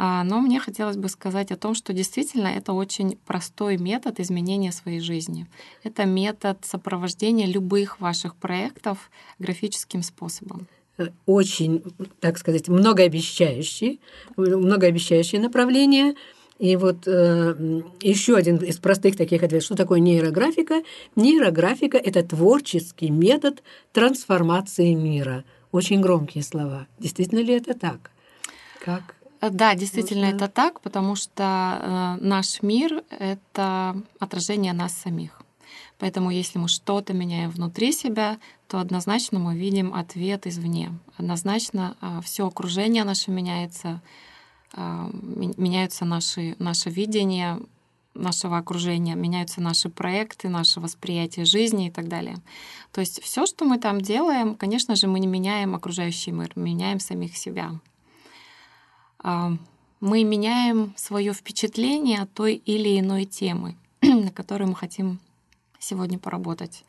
А, 0.00 0.22
но 0.22 0.40
мне 0.40 0.60
хотелось 0.60 0.96
бы 0.96 1.08
сказать 1.08 1.50
о 1.50 1.56
том, 1.56 1.74
что 1.74 1.92
действительно 1.92 2.46
это 2.46 2.72
очень 2.72 3.18
простой 3.26 3.76
метод 3.78 4.20
изменения 4.20 4.70
своей 4.70 5.00
жизни. 5.00 5.46
Это 5.82 6.04
метод 6.04 6.58
сопровождения 6.62 7.46
любых 7.46 8.00
ваших 8.00 8.36
проектов 8.36 9.10
графическим 9.40 10.02
способом 10.02 10.68
э, 10.98 11.08
очень, 11.26 11.82
так 12.20 12.38
сказать, 12.38 12.68
многообещающие, 12.68 13.98
многообещающие 14.36 15.40
направления. 15.40 16.14
И 16.60 16.76
вот 16.76 17.06
э, 17.06 17.82
еще 18.00 18.36
один 18.36 18.56
из 18.56 18.78
простых 18.78 19.16
таких 19.16 19.42
ответов, 19.42 19.64
что 19.64 19.76
такое 19.76 19.98
нейрографика? 19.98 20.82
Нейрографика– 21.16 21.96
это 22.04 22.22
творческий 22.22 23.10
метод 23.10 23.64
трансформации 23.92 24.94
мира. 24.94 25.44
Очень 25.72 26.00
громкие 26.00 26.44
слова. 26.44 26.86
Действительно 26.98 27.40
ли 27.40 27.54
это 27.54 27.74
так? 27.74 28.10
Как? 28.84 29.17
Э, 29.40 29.50
да, 29.50 29.74
действительно 29.74 30.26
это 30.26 30.48
так, 30.48 30.80
потому 30.80 31.14
что 31.14 32.16
э, 32.20 32.24
наш 32.24 32.62
мир— 32.62 33.02
это 33.10 34.00
отражение 34.18 34.72
нас 34.72 34.94
самих. 34.94 35.40
Поэтому 35.98 36.30
если 36.30 36.58
мы 36.58 36.68
что-то 36.68 37.12
меняем 37.12 37.50
внутри 37.50 37.92
себя, 37.92 38.38
то 38.68 38.78
однозначно 38.78 39.38
мы 39.38 39.56
видим 39.56 39.94
ответ 39.94 40.46
извне. 40.46 40.92
Однозначно 41.16 41.96
э, 42.00 42.20
все 42.22 42.46
окружение 42.46 43.04
наше 43.04 43.30
меняется, 43.30 44.00
меняются 44.76 46.04
наши, 46.04 46.54
наше 46.58 46.90
видение 46.90 47.58
нашего 48.12 48.58
окружения, 48.58 49.14
меняются 49.14 49.62
наши 49.62 49.88
проекты, 49.88 50.50
наше 50.50 50.78
восприятие 50.80 51.46
жизни 51.46 51.88
и 51.88 51.90
так 51.90 52.08
далее. 52.08 52.36
То 52.92 53.00
есть 53.00 53.22
все, 53.22 53.46
что 53.46 53.64
мы 53.64 53.78
там 53.78 54.00
делаем, 54.00 54.56
конечно 54.56 54.94
же, 54.94 55.06
мы 55.06 55.20
не 55.20 55.26
меняем 55.26 55.74
окружающий 55.74 56.32
мир, 56.32 56.52
меняем 56.54 57.00
самих 57.00 57.36
себя. 57.36 57.80
А, 59.22 59.52
мы 60.00 60.24
меняем 60.24 60.94
свое 60.96 61.32
впечатление 61.32 62.22
от 62.22 62.32
той 62.32 62.54
или 62.54 62.98
иной 63.00 63.24
темы, 63.24 63.76
на 64.02 64.30
которой 64.30 64.64
мы 64.64 64.74
хотим 64.74 65.18
сегодня 65.78 66.18
поработать. 66.18 66.84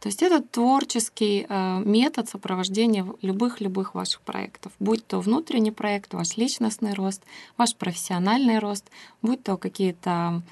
То 0.00 0.08
есть 0.08 0.20
это 0.20 0.42
творческий 0.42 1.46
э, 1.48 1.82
метод 1.84 2.28
сопровождения 2.28 3.06
любых-любых 3.22 3.94
ваших 3.94 4.20
проектов, 4.22 4.72
будь 4.80 5.06
то 5.06 5.20
внутренний 5.20 5.70
проект, 5.70 6.12
ваш 6.12 6.36
личностный 6.36 6.94
рост, 6.94 7.22
ваш 7.56 7.76
профессиональный 7.76 8.58
рост, 8.58 8.90
будь 9.22 9.44
то 9.44 9.56
какие-то 9.56 10.42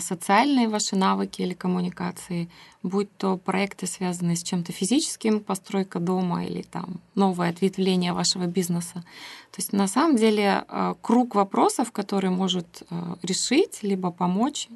социальные 0.00 0.68
ваши 0.68 0.96
навыки 0.96 1.42
или 1.42 1.54
коммуникации, 1.54 2.48
будь 2.82 3.08
то 3.16 3.36
проекты, 3.36 3.86
связанные 3.86 4.36
с 4.36 4.42
чем-то 4.42 4.72
физическим, 4.72 5.40
постройка 5.40 6.00
дома 6.00 6.44
или 6.44 6.62
там 6.62 7.00
новое 7.14 7.50
ответвление 7.50 8.12
вашего 8.12 8.46
бизнеса. 8.46 9.04
То 9.50 9.58
есть 9.58 9.72
на 9.72 9.88
самом 9.88 10.16
деле 10.16 10.64
а, 10.68 10.94
круг 11.00 11.34
вопросов, 11.34 11.92
который 11.92 12.30
может 12.30 12.82
а, 12.90 13.16
решить, 13.22 13.82
либо 13.82 14.10
помочь, 14.10 14.68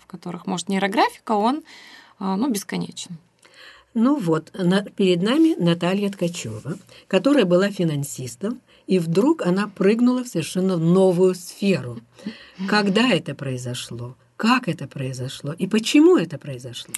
в 0.00 0.06
которых 0.06 0.46
может 0.46 0.68
нейрографика, 0.68 1.32
он 1.32 1.62
ну, 2.18 2.50
бесконечен. 2.50 3.16
Ну 3.94 4.18
вот, 4.18 4.52
перед 4.96 5.22
нами 5.22 5.54
Наталья 5.58 6.08
Ткачева, 6.10 6.78
которая 7.08 7.44
была 7.44 7.70
финансистом, 7.70 8.60
и 8.86 8.98
вдруг 8.98 9.42
она 9.42 9.68
прыгнула 9.68 10.24
в 10.24 10.28
совершенно 10.28 10.76
новую 10.76 11.34
сферу. 11.34 11.98
Когда 12.68 13.08
это 13.10 13.34
произошло? 13.34 14.16
Как 14.42 14.66
это 14.66 14.88
произошло 14.88 15.52
и 15.52 15.68
почему 15.68 16.16
это 16.16 16.36
произошло? 16.36 16.92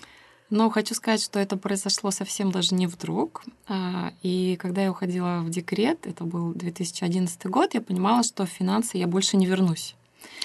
Но 0.48 0.70
хочу 0.70 0.94
сказать, 0.94 1.22
что 1.22 1.38
это 1.38 1.58
произошло 1.58 2.10
совсем 2.10 2.50
даже 2.50 2.74
не 2.74 2.86
вдруг. 2.86 3.44
А, 3.68 4.14
и 4.22 4.56
когда 4.56 4.80
я 4.84 4.90
уходила 4.90 5.42
в 5.42 5.50
декрет, 5.50 6.06
это 6.06 6.24
был 6.24 6.54
2011 6.54 7.44
год, 7.48 7.74
я 7.74 7.82
понимала, 7.82 8.22
что 8.22 8.46
в 8.46 8.48
финансы 8.48 8.96
я 8.96 9.06
больше 9.06 9.36
не 9.36 9.44
вернусь. 9.44 9.94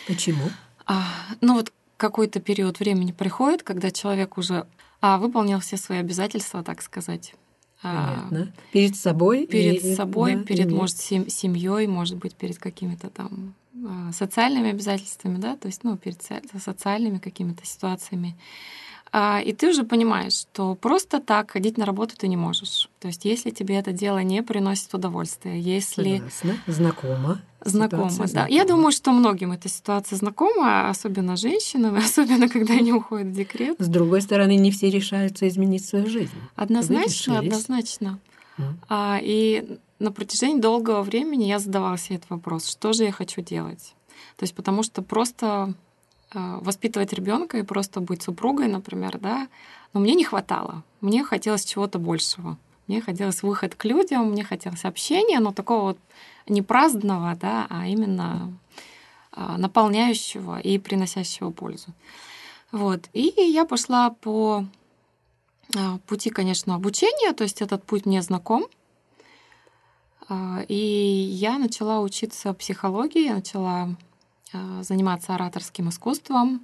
Почему? 0.07 0.43
А, 0.85 1.05
ну 1.39 1.53
вот 1.53 1.71
какой-то 1.95 2.41
период 2.41 2.81
времени 2.81 3.13
приходит, 3.13 3.63
когда 3.63 3.91
человек 3.91 4.37
уже 4.37 4.67
а, 4.99 5.19
выполнил 5.19 5.61
все 5.61 5.77
свои 5.77 5.99
обязательства, 5.99 6.63
так 6.63 6.81
сказать. 6.81 7.33
Понятно. 7.81 8.53
Перед 8.73 8.97
собой? 8.97 9.47
Перед 9.47 9.85
и, 9.85 9.95
собой, 9.95 10.35
да, 10.35 10.43
перед, 10.43 10.69
может, 10.69 10.97
семьей, 10.97 11.87
может 11.87 12.17
быть, 12.17 12.35
перед 12.35 12.57
какими-то 12.57 13.09
там 13.09 13.55
социальными 14.11 14.69
обязательствами, 14.69 15.37
да, 15.37 15.55
то 15.55 15.67
есть, 15.67 15.83
ну, 15.83 15.97
перед 15.97 16.21
социальными 16.61 17.17
какими-то 17.17 17.65
ситуациями. 17.65 18.35
А, 19.11 19.41
и 19.43 19.53
ты 19.53 19.69
уже 19.69 19.83
понимаешь, 19.83 20.33
что 20.33 20.75
просто 20.75 21.19
так 21.19 21.51
ходить 21.51 21.77
на 21.77 21.85
работу 21.85 22.15
ты 22.15 22.27
не 22.27 22.37
можешь. 22.37 22.89
То 22.99 23.07
есть, 23.07 23.25
если 23.25 23.49
тебе 23.49 23.75
это 23.77 23.91
дело 23.91 24.21
не 24.21 24.43
приносит 24.43 24.93
удовольствия, 24.93 25.59
если... 25.59 26.17
Согласна. 26.17 26.57
Знакомо. 26.67 27.41
Знакомо, 27.65 28.03
да. 28.03 28.27
Знакома. 28.27 28.47
Я 28.49 28.65
думаю, 28.65 28.91
что 28.91 29.11
многим 29.11 29.51
эта 29.51 29.67
ситуация 29.67 30.15
знакома, 30.15 30.89
особенно 30.89 31.37
женщинам, 31.37 31.95
особенно 31.97 32.47
когда 32.47 32.75
они 32.75 32.93
уходят 32.93 33.27
в 33.27 33.33
декрет. 33.33 33.77
С 33.79 33.87
другой 33.87 34.21
стороны, 34.21 34.55
не 34.57 34.69
все 34.69 34.91
решаются 34.91 35.47
изменить 35.47 35.85
свою 35.85 36.07
жизнь. 36.07 36.31
Однозначно, 36.55 37.39
однозначно. 37.39 38.19
Mm. 38.57 38.73
А, 38.89 39.19
и 39.21 39.79
на 39.99 40.11
протяжении 40.11 40.59
долгого 40.59 41.01
времени 41.01 41.45
я 41.45 41.59
задавала 41.59 41.97
себе 41.97 42.15
этот 42.17 42.29
вопрос, 42.29 42.67
что 42.67 42.93
же 42.93 43.03
я 43.03 43.11
хочу 43.11 43.41
делать. 43.41 43.93
То 44.37 44.43
есть 44.43 44.55
потому 44.55 44.83
что 44.83 45.01
просто 45.01 45.73
э, 46.33 46.57
воспитывать 46.61 47.13
ребенка 47.13 47.57
и 47.57 47.63
просто 47.63 47.99
быть 47.99 48.23
супругой, 48.23 48.67
например, 48.67 49.17
да, 49.19 49.47
но 49.93 49.99
мне 49.99 50.15
не 50.15 50.23
хватало. 50.23 50.83
Мне 51.01 51.23
хотелось 51.23 51.65
чего-то 51.65 51.99
большего. 51.99 52.57
Мне 52.87 53.01
хотелось 53.01 53.43
выход 53.43 53.75
к 53.75 53.85
людям, 53.85 54.31
мне 54.31 54.43
хотелось 54.43 54.85
общения, 54.85 55.39
но 55.39 55.51
такого 55.51 55.81
вот 55.81 55.99
не 56.47 56.61
праздного, 56.61 57.35
да, 57.35 57.67
а 57.69 57.85
именно 57.87 58.57
э, 59.35 59.55
наполняющего 59.57 60.59
и 60.59 60.79
приносящего 60.79 61.51
пользу. 61.51 61.93
Вот. 62.71 63.09
И 63.13 63.33
я 63.37 63.65
пошла 63.65 64.09
по 64.09 64.65
э, 65.75 65.97
пути, 66.07 66.29
конечно, 66.29 66.75
обучения, 66.75 67.33
то 67.33 67.43
есть 67.43 67.61
этот 67.61 67.83
путь 67.83 68.05
мне 68.05 68.21
знаком. 68.21 68.65
А, 70.29 70.63
и 70.67 70.75
я 70.75 71.57
начала 71.57 71.99
учиться 72.01 72.53
психологии, 72.53 73.25
я 73.25 73.35
начала 73.35 73.95
а, 74.53 74.83
заниматься 74.83 75.33
ораторским 75.33 75.89
искусством. 75.89 76.63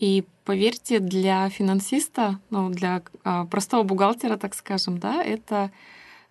И 0.00 0.24
поверьте, 0.44 0.98
для 0.98 1.48
финансиста, 1.48 2.40
ну, 2.50 2.68
для 2.68 3.02
а, 3.22 3.46
простого 3.46 3.84
бухгалтера, 3.84 4.36
так 4.36 4.54
скажем, 4.54 4.98
да, 4.98 5.22
это 5.22 5.70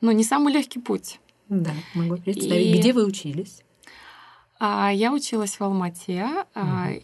ну, 0.02 0.12
не 0.12 0.26
самый 0.26 0.54
легкий 0.54 0.80
путь. 0.80 1.19
Да, 1.48 1.72
могу 1.93 2.17
представить. 2.17 2.76
И... 2.76 2.80
Где 2.80 2.93
вы 2.93 3.06
учились? 3.06 3.62
Я 4.60 5.12
училась 5.13 5.60
в 5.60 5.63
Алмате 5.63 6.30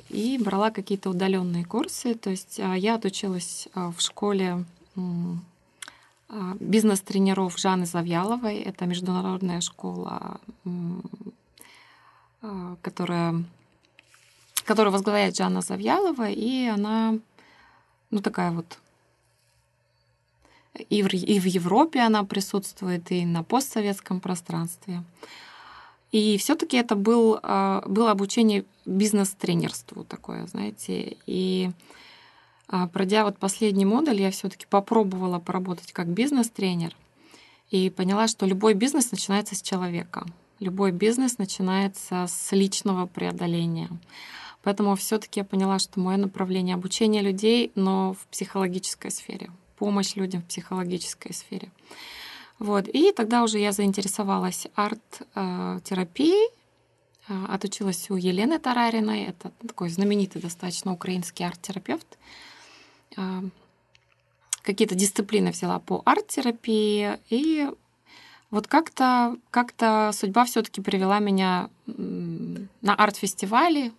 и 0.07 0.39
брала 0.41 0.71
какие-то 0.71 1.09
удаленные 1.09 1.65
курсы. 1.65 2.13
То 2.13 2.29
есть 2.29 2.57
я 2.57 2.95
отучилась 2.95 3.67
в 3.73 3.99
школе 3.99 4.63
бизнес-тренеров 6.59 7.57
Жанны 7.57 7.85
Завьяловой. 7.85 8.57
Это 8.57 8.85
международная 8.85 9.61
школа, 9.61 10.39
а, 12.41 12.75
которая, 12.81 13.43
которую 14.65 14.93
возглавляет 14.93 15.35
Жанна 15.35 15.61
Завьялова, 15.61 16.29
и 16.29 16.65
она, 16.67 17.17
ну, 18.11 18.21
такая 18.21 18.51
вот 18.51 18.79
и 20.89 21.03
в, 21.03 21.13
и 21.13 21.39
в 21.39 21.45
Европе 21.45 21.99
она 21.99 22.23
присутствует, 22.23 23.11
и 23.11 23.25
на 23.25 23.43
постсоветском 23.43 24.19
пространстве. 24.19 25.03
И 26.11 26.37
все-таки 26.37 26.77
это 26.77 26.95
был, 26.95 27.39
а, 27.43 27.83
было 27.85 28.11
обучение 28.11 28.65
бизнес-тренерству 28.85 30.03
такое, 30.03 30.47
знаете. 30.47 31.17
И 31.25 31.71
пройдя 32.93 33.23
вот 33.23 33.37
последний 33.37 33.85
модуль, 33.85 34.21
я 34.21 34.31
все-таки 34.31 34.65
попробовала 34.69 35.39
поработать 35.39 35.91
как 35.91 36.07
бизнес-тренер 36.07 36.95
и 37.71 37.89
поняла, 37.89 38.27
что 38.27 38.45
любой 38.45 38.73
бизнес 38.73 39.11
начинается 39.11 39.55
с 39.55 39.61
человека. 39.61 40.25
Любой 40.59 40.91
бизнес 40.91 41.37
начинается 41.37 42.25
с 42.27 42.51
личного 42.51 43.05
преодоления. 43.05 43.89
Поэтому 44.61 44.95
все-таки 44.95 45.39
я 45.39 45.45
поняла, 45.45 45.79
что 45.79 45.99
мое 45.99 46.17
направление 46.17 46.75
обучение 46.75 47.21
людей, 47.21 47.71
но 47.75 48.13
в 48.13 48.27
психологической 48.27 49.09
сфере, 49.09 49.51
помощь 49.77 50.15
людям 50.15 50.41
в 50.41 50.45
психологической 50.45 51.33
сфере. 51.33 51.71
Вот. 52.59 52.89
И 52.89 53.13
тогда 53.13 53.43
уже 53.43 53.57
я 53.57 53.71
заинтересовалась 53.71 54.67
арт-терапией, 54.75 56.49
а, 57.29 57.45
отучилась 57.55 58.09
у 58.09 58.15
Елены 58.15 58.59
Тарариной, 58.59 59.23
это 59.23 59.51
такой 59.65 59.89
знаменитый 59.89 60.41
достаточно 60.41 60.91
украинский 60.91 61.45
арт-терапевт. 61.45 62.17
А, 63.17 63.43
какие-то 64.63 64.95
дисциплины 64.95 65.51
взяла 65.51 65.79
по 65.79 66.01
арт-терапии, 66.05 67.19
и 67.29 67.69
вот 68.51 68.67
как-то 68.67 69.37
как 69.51 69.73
судьба 70.13 70.45
все 70.45 70.61
таки 70.61 70.81
привела 70.81 71.19
меня 71.19 71.69
на 71.85 72.95
арт-фестивали, 72.95 73.93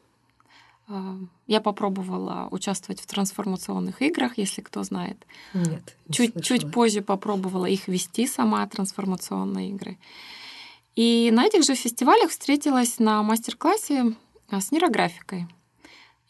Я 1.46 1.60
попробовала 1.60 2.48
участвовать 2.50 3.00
в 3.00 3.06
трансформационных 3.06 4.02
играх, 4.02 4.38
если 4.38 4.60
кто 4.60 4.82
знает. 4.82 5.24
Нет. 5.54 5.96
Чуть, 6.10 6.44
чуть 6.44 6.72
позже 6.72 7.00
попробовала 7.00 7.66
их 7.66 7.86
вести 7.86 8.26
сама, 8.26 8.66
трансформационные 8.66 9.70
игры. 9.70 9.98
И 10.96 11.30
на 11.32 11.44
этих 11.44 11.62
же 11.62 11.76
фестивалях 11.76 12.30
встретилась 12.30 12.98
на 12.98 13.22
мастер-классе 13.22 14.16
с 14.50 14.72
нейрографикой. 14.72 15.46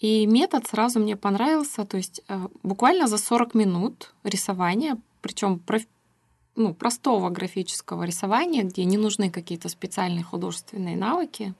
И 0.00 0.26
метод 0.26 0.66
сразу 0.66 0.98
мне 0.98 1.16
понравился. 1.16 1.84
То 1.84 1.98
есть 1.98 2.22
буквально 2.62 3.06
за 3.06 3.18
40 3.18 3.54
минут 3.54 4.14
рисования, 4.24 4.98
причем 5.20 5.60
ну, 6.56 6.74
простого 6.74 7.30
графического 7.30 8.04
рисования, 8.04 8.64
где 8.64 8.84
не 8.84 8.96
нужны 8.96 9.30
какие-то 9.30 9.68
специальные 9.68 10.24
художественные 10.24 10.96
навыки, 10.96 11.54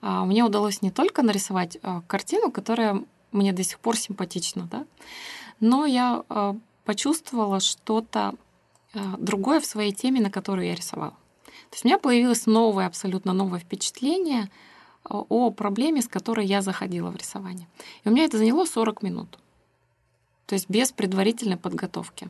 а, 0.00 0.24
мне 0.24 0.44
удалось 0.44 0.82
не 0.82 0.90
только 0.90 1.22
нарисовать 1.22 1.78
а, 1.82 2.02
картину, 2.02 2.50
которая 2.50 3.04
мне 3.32 3.52
до 3.52 3.62
сих 3.62 3.78
пор 3.78 3.96
симпатична, 3.96 4.68
да, 4.70 4.86
но 5.60 5.86
я 5.86 6.22
а, 6.28 6.56
почувствовала 6.84 7.60
что-то 7.60 8.34
другое 9.18 9.60
в 9.60 9.66
своей 9.66 9.92
теме, 9.92 10.18
на 10.18 10.30
которую 10.30 10.66
я 10.66 10.74
рисовала. 10.74 11.10
То 11.10 11.74
есть 11.74 11.84
у 11.84 11.88
меня 11.88 11.98
появилось 11.98 12.46
новое, 12.46 12.86
абсолютно 12.86 13.34
новое 13.34 13.60
впечатление 13.60 14.50
о 15.08 15.50
проблеме, 15.50 16.02
с 16.02 16.08
которой 16.08 16.46
я 16.46 16.62
заходила 16.62 17.10
в 17.10 17.16
рисование. 17.16 17.66
И 18.04 18.08
у 18.08 18.12
меня 18.12 18.24
это 18.24 18.38
заняло 18.38 18.64
40 18.64 19.02
минут. 19.02 19.38
То 20.46 20.54
есть 20.54 20.68
без 20.68 20.92
предварительной 20.92 21.56
подготовки. 21.56 22.28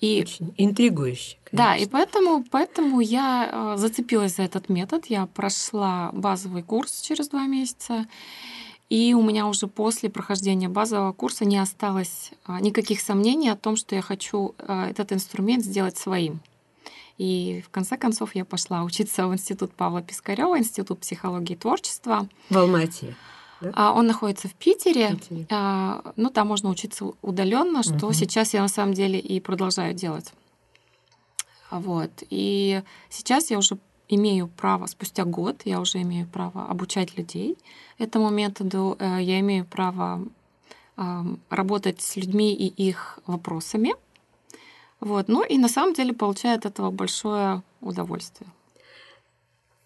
И, 0.00 0.20
Очень 0.22 0.54
интригующе. 0.56 1.38
Конечно. 1.44 1.50
Да, 1.52 1.76
и 1.76 1.86
поэтому, 1.86 2.44
поэтому 2.48 3.00
я 3.00 3.50
э, 3.50 3.76
зацепилась 3.76 4.36
за 4.36 4.42
этот 4.42 4.68
метод. 4.68 5.06
Я 5.06 5.26
прошла 5.26 6.10
базовый 6.12 6.62
курс 6.62 7.00
через 7.00 7.28
два 7.28 7.46
месяца. 7.46 8.06
И 8.88 9.12
у 9.12 9.22
меня 9.22 9.46
уже 9.48 9.66
после 9.66 10.08
прохождения 10.08 10.68
базового 10.68 11.12
курса 11.12 11.44
не 11.44 11.58
осталось 11.58 12.30
э, 12.46 12.58
никаких 12.60 13.00
сомнений 13.00 13.48
о 13.48 13.56
том, 13.56 13.76
что 13.76 13.96
я 13.96 14.02
хочу 14.02 14.54
э, 14.58 14.90
этот 14.90 15.12
инструмент 15.12 15.64
сделать 15.64 15.98
своим. 15.98 16.40
И 17.18 17.62
в 17.66 17.70
конце 17.70 17.96
концов 17.96 18.34
я 18.34 18.44
пошла 18.44 18.84
учиться 18.84 19.26
в 19.26 19.34
Институт 19.34 19.72
Павла 19.72 20.02
Пискарева, 20.02 20.58
Институт 20.58 21.00
психологии 21.00 21.54
и 21.54 21.56
творчества. 21.56 22.28
В 22.48 22.56
Алмате. 22.56 23.16
Да? 23.60 23.72
А, 23.74 23.92
он 23.92 24.06
находится 24.06 24.48
в 24.48 24.54
Питере. 24.54 25.16
Питере. 25.16 25.46
А, 25.50 26.12
ну, 26.14 26.30
там 26.30 26.46
можно 26.46 26.70
учиться 26.70 27.06
удаленно, 27.22 27.82
что 27.82 28.06
угу. 28.06 28.12
сейчас 28.12 28.54
я 28.54 28.62
на 28.62 28.68
самом 28.68 28.94
деле 28.94 29.18
и 29.18 29.40
продолжаю 29.40 29.94
делать. 29.94 30.32
Вот. 31.70 32.10
И 32.30 32.82
сейчас 33.10 33.50
я 33.50 33.58
уже 33.58 33.78
имею 34.08 34.48
право, 34.48 34.86
спустя 34.86 35.24
год 35.24 35.62
я 35.64 35.80
уже 35.80 36.00
имею 36.02 36.26
право 36.26 36.66
обучать 36.66 37.18
людей 37.18 37.58
этому 37.98 38.30
методу. 38.30 38.96
Э, 39.00 39.18
я 39.20 39.40
имею 39.40 39.64
право 39.64 40.24
работать 41.48 42.00
с 42.00 42.16
людьми 42.16 42.52
и 42.52 42.66
их 42.66 43.20
вопросами. 43.24 43.94
Вот. 45.00 45.28
Ну 45.28 45.44
и 45.44 45.58
на 45.58 45.68
самом 45.68 45.94
деле 45.94 46.12
получаю 46.12 46.58
от 46.58 46.66
этого 46.66 46.90
большое 46.90 47.62
удовольствие. 47.80 48.50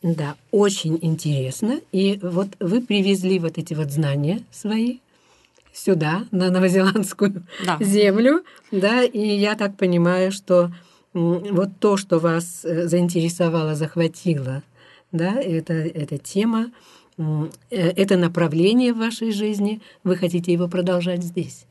Да, 0.02 0.34
очень 0.50 0.98
интересно. 1.00 1.80
И 1.92 2.18
вот 2.22 2.48
вы 2.58 2.80
привезли 2.80 3.38
вот 3.38 3.56
эти 3.58 3.74
вот 3.74 3.90
знания 3.90 4.42
свои 4.50 4.98
сюда, 5.72 6.26
на 6.30 6.50
новозеландскую 6.50 7.46
да. 7.66 7.78
землю, 7.80 8.44
да, 8.70 9.04
и 9.04 9.20
я 9.20 9.54
так 9.54 9.76
понимаю, 9.76 10.32
что 10.32 10.70
вот 11.14 11.70
то, 11.78 11.96
что 11.96 12.18
вас 12.18 12.64
э, 12.64 12.86
заинтересовало, 12.88 13.74
захватило, 13.74 14.62
да, 15.12 15.34
это, 15.40 15.72
эта 15.72 16.18
тема, 16.18 16.70
э, 17.18 17.22
это 17.70 18.16
направление 18.16 18.92
в 18.92 18.98
вашей 18.98 19.30
жизни, 19.30 19.80
вы 20.04 20.16
хотите 20.16 20.52
его 20.52 20.68
продолжать 20.68 21.22
здесь? 21.22 21.66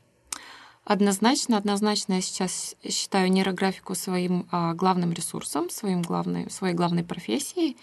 Однозначно, 0.84 1.56
однозначно 1.56 2.14
я 2.14 2.20
сейчас 2.20 2.74
считаю 2.88 3.30
нейрографику 3.30 3.94
своим 3.94 4.46
а, 4.50 4.74
главным 4.74 5.12
ресурсом, 5.12 5.70
своим 5.70 6.02
главной, 6.02 6.50
своей 6.50 6.74
главной 6.74 7.04
профессией. 7.04 7.76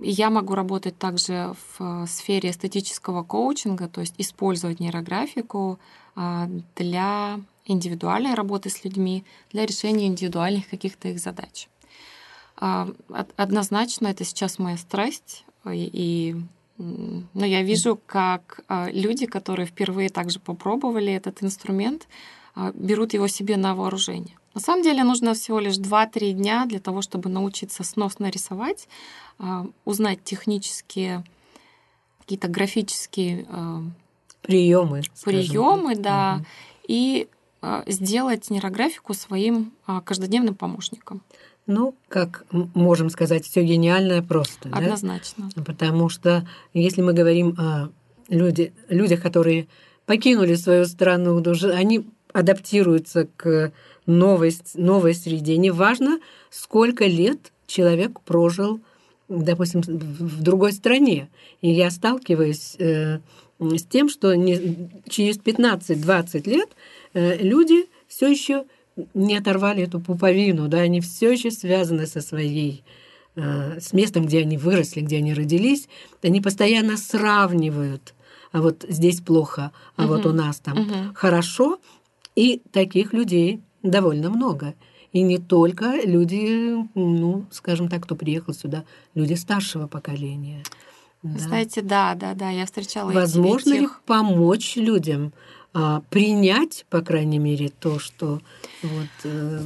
Я 0.00 0.30
могу 0.30 0.54
работать 0.54 0.96
также 0.96 1.54
в 1.78 2.06
сфере 2.06 2.50
эстетического 2.50 3.24
коучинга, 3.24 3.88
то 3.88 4.00
есть 4.00 4.14
использовать 4.16 4.78
нейрографику 4.78 5.80
а, 6.14 6.48
для 6.76 7.40
индивидуальной 7.64 8.34
работы 8.34 8.70
с 8.70 8.84
людьми, 8.84 9.24
для 9.52 9.66
решения 9.66 10.06
индивидуальных 10.06 10.68
каких-то 10.68 11.08
их 11.08 11.18
задач. 11.18 11.68
А, 12.56 12.88
однозначно 13.36 14.06
это 14.06 14.24
сейчас 14.24 14.60
моя 14.60 14.76
страсть, 14.76 15.44
и, 15.66 16.36
но 16.78 17.44
я 17.44 17.62
вижу, 17.62 18.00
как 18.06 18.60
а, 18.68 18.88
люди, 18.90 19.26
которые 19.26 19.66
впервые 19.66 20.08
также 20.08 20.38
попробовали 20.38 21.12
этот 21.12 21.42
инструмент, 21.42 22.08
берут 22.74 23.14
его 23.14 23.28
себе 23.28 23.56
на 23.56 23.74
вооружение. 23.74 24.36
На 24.54 24.60
самом 24.60 24.82
деле 24.82 25.04
нужно 25.04 25.34
всего 25.34 25.60
лишь 25.60 25.78
2-3 25.78 26.32
дня 26.32 26.66
для 26.66 26.80
того, 26.80 27.02
чтобы 27.02 27.28
научиться 27.28 27.84
сносно 27.84 28.30
рисовать, 28.30 28.88
а, 29.38 29.66
узнать 29.84 30.22
технические, 30.24 31.24
какие-то 32.20 32.48
графические 32.48 33.46
приемы. 34.42 35.02
Приемы, 35.24 35.96
да, 35.96 36.36
угу. 36.36 36.46
и 36.88 37.28
сделать 37.86 38.50
нейрографику 38.50 39.14
своим 39.14 39.72
каждодневным 40.04 40.54
помощником. 40.54 41.22
Ну, 41.68 41.94
как 42.08 42.46
можем 42.50 43.10
сказать, 43.10 43.44
все 43.44 43.62
гениальное 43.62 44.22
просто. 44.22 44.70
Однозначно. 44.72 45.50
Да? 45.54 45.62
Потому 45.62 46.08
что 46.08 46.48
если 46.72 47.02
мы 47.02 47.12
говорим 47.12 47.54
о 47.58 47.90
люди, 48.30 48.72
людях, 48.88 49.20
которые 49.20 49.68
покинули 50.06 50.54
свою 50.54 50.86
страну, 50.86 51.44
они 51.74 52.06
адаптируются 52.32 53.28
к 53.36 53.72
новой, 54.06 54.56
новой 54.76 55.14
среде. 55.14 55.58
Неважно, 55.58 56.20
сколько 56.48 57.04
лет 57.04 57.52
человек 57.66 58.20
прожил, 58.20 58.80
допустим, 59.28 59.82
в 59.82 60.42
другой 60.42 60.72
стране. 60.72 61.28
И 61.60 61.70
я 61.70 61.90
сталкиваюсь 61.90 62.76
э, 62.78 63.18
с 63.58 63.84
тем, 63.84 64.08
что 64.08 64.34
не, 64.34 64.88
через 65.06 65.38
15-20 65.38 66.48
лет 66.48 66.70
э, 67.12 67.36
люди 67.42 67.86
все 68.08 68.28
еще 68.28 68.64
не 69.14 69.36
оторвали 69.36 69.82
эту 69.84 70.00
пуповину, 70.00 70.68
да, 70.68 70.78
они 70.78 71.00
все 71.00 71.32
еще 71.32 71.50
связаны 71.50 72.06
со 72.06 72.20
своей 72.20 72.84
э, 73.36 73.80
с 73.80 73.92
местом, 73.92 74.26
где 74.26 74.40
они 74.40 74.56
выросли, 74.56 75.00
где 75.00 75.18
они 75.18 75.34
родились, 75.34 75.88
они 76.22 76.40
постоянно 76.40 76.96
сравнивают, 76.96 78.14
а 78.52 78.62
вот 78.62 78.84
здесь 78.88 79.20
плохо, 79.20 79.72
а 79.96 80.04
угу. 80.04 80.14
вот 80.14 80.26
у 80.26 80.32
нас 80.32 80.58
там 80.58 80.80
угу. 80.80 80.94
хорошо, 81.14 81.78
и 82.34 82.62
таких 82.72 83.12
людей 83.12 83.60
довольно 83.82 84.30
много. 84.30 84.74
И 85.12 85.22
не 85.22 85.38
только 85.38 86.00
люди, 86.04 86.76
ну, 86.94 87.46
скажем 87.50 87.88
так, 87.88 88.04
кто 88.04 88.14
приехал 88.14 88.52
сюда, 88.52 88.84
люди 89.14 89.34
старшего 89.34 89.86
поколения. 89.86 90.62
Да. 91.22 91.38
Знаете, 91.38 91.82
да, 91.82 92.14
да, 92.14 92.34
да, 92.34 92.50
я 92.50 92.66
встречала 92.66 93.10
Возможно 93.10 93.70
этих... 93.70 93.80
ли 93.80 93.88
помочь 94.06 94.76
людям 94.76 95.32
а, 95.74 96.02
принять, 96.10 96.86
по 96.88 97.02
крайней 97.02 97.38
мере, 97.38 97.68
то, 97.68 97.98
что 97.98 98.40
вот, 98.82 99.08
э, 99.24 99.60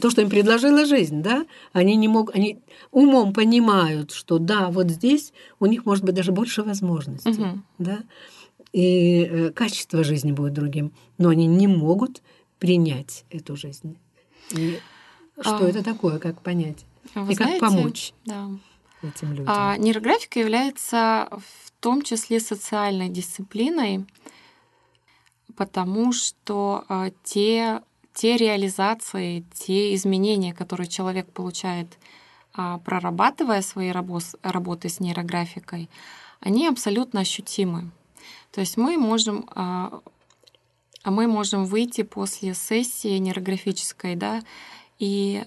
то, 0.00 0.10
что 0.10 0.22
им 0.22 0.30
предложила 0.30 0.86
жизнь, 0.86 1.22
да? 1.22 1.46
Они 1.72 1.96
не 1.96 2.08
могут, 2.08 2.34
они 2.34 2.60
умом 2.92 3.32
понимают, 3.32 4.12
что 4.12 4.38
да, 4.38 4.70
вот 4.70 4.90
здесь 4.90 5.32
у 5.58 5.66
них 5.66 5.84
может 5.84 6.04
быть 6.04 6.14
даже 6.14 6.32
больше 6.32 6.62
возможностей, 6.62 7.30
угу. 7.30 7.60
да, 7.78 7.98
и 8.72 9.24
э, 9.24 9.50
качество 9.50 10.04
жизни 10.04 10.32
будет 10.32 10.52
другим, 10.52 10.92
но 11.18 11.30
они 11.30 11.46
не 11.46 11.66
могут 11.66 12.22
принять 12.58 13.24
эту 13.30 13.56
жизнь. 13.56 13.96
И 14.52 14.78
что 15.40 15.58
а, 15.58 15.68
это 15.68 15.82
такое, 15.82 16.18
как 16.18 16.40
понять? 16.40 16.84
Вы 17.14 17.32
и 17.32 17.34
знаете, 17.34 17.60
как 17.60 17.70
помочь 17.70 18.12
да. 18.24 18.48
этим 19.02 19.30
людям? 19.30 19.46
А, 19.48 19.76
нейрографика 19.76 20.38
является 20.38 21.28
в 21.30 21.70
том 21.80 22.02
числе 22.02 22.40
социальной 22.40 23.08
дисциплиной, 23.08 24.06
потому 25.56 26.12
что 26.12 26.84
а, 26.88 27.10
те, 27.24 27.82
те 28.14 28.36
реализации, 28.36 29.44
те 29.54 29.94
изменения, 29.94 30.52
которые 30.52 30.86
человек 30.88 31.30
получает, 31.32 31.98
а, 32.54 32.78
прорабатывая 32.78 33.62
свои 33.62 33.90
работы 33.90 34.88
с 34.88 35.00
нейрографикой, 35.00 35.88
они 36.40 36.68
абсолютно 36.68 37.20
ощутимы. 37.20 37.90
То 38.52 38.60
есть 38.60 38.76
мы 38.76 38.96
можем 38.96 39.48
а, 39.54 40.00
а 41.06 41.12
мы 41.12 41.28
можем 41.28 41.66
выйти 41.66 42.02
после 42.02 42.52
сессии 42.52 43.18
нейрографической, 43.18 44.16
да, 44.16 44.42
и, 44.98 45.44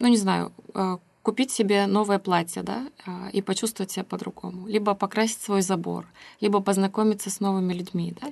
ну, 0.00 0.08
не 0.08 0.16
знаю, 0.16 0.52
э, 0.74 0.98
купить 1.24 1.50
себе 1.50 1.86
новое 1.86 2.18
платье, 2.18 2.62
да, 2.62 2.86
э, 3.06 3.30
и 3.32 3.42
почувствовать 3.42 3.90
себя 3.90 4.04
по-другому, 4.04 4.68
либо 4.68 4.94
покрасить 4.94 5.40
свой 5.40 5.62
забор, 5.62 6.04
либо 6.40 6.60
познакомиться 6.60 7.30
с 7.30 7.40
новыми 7.40 7.72
людьми, 7.72 8.14
да. 8.20 8.28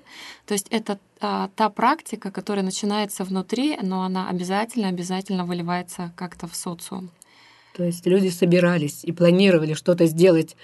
То 0.46 0.54
есть 0.54 0.68
это 0.70 0.98
та, 1.18 1.48
та 1.56 1.70
практика, 1.70 2.30
которая 2.30 2.64
начинается 2.64 3.24
внутри, 3.24 3.78
но 3.82 4.02
она 4.02 4.28
обязательно, 4.28 4.88
обязательно 4.88 5.44
выливается 5.44 6.12
как-то 6.16 6.46
в 6.46 6.54
социум. 6.54 7.10
То 7.76 7.84
есть 7.84 8.06
люди 8.06 8.28
собирались 8.28 9.04
и 9.04 9.12
планировали 9.12 9.74
что-то 9.74 10.06
сделать 10.06 10.56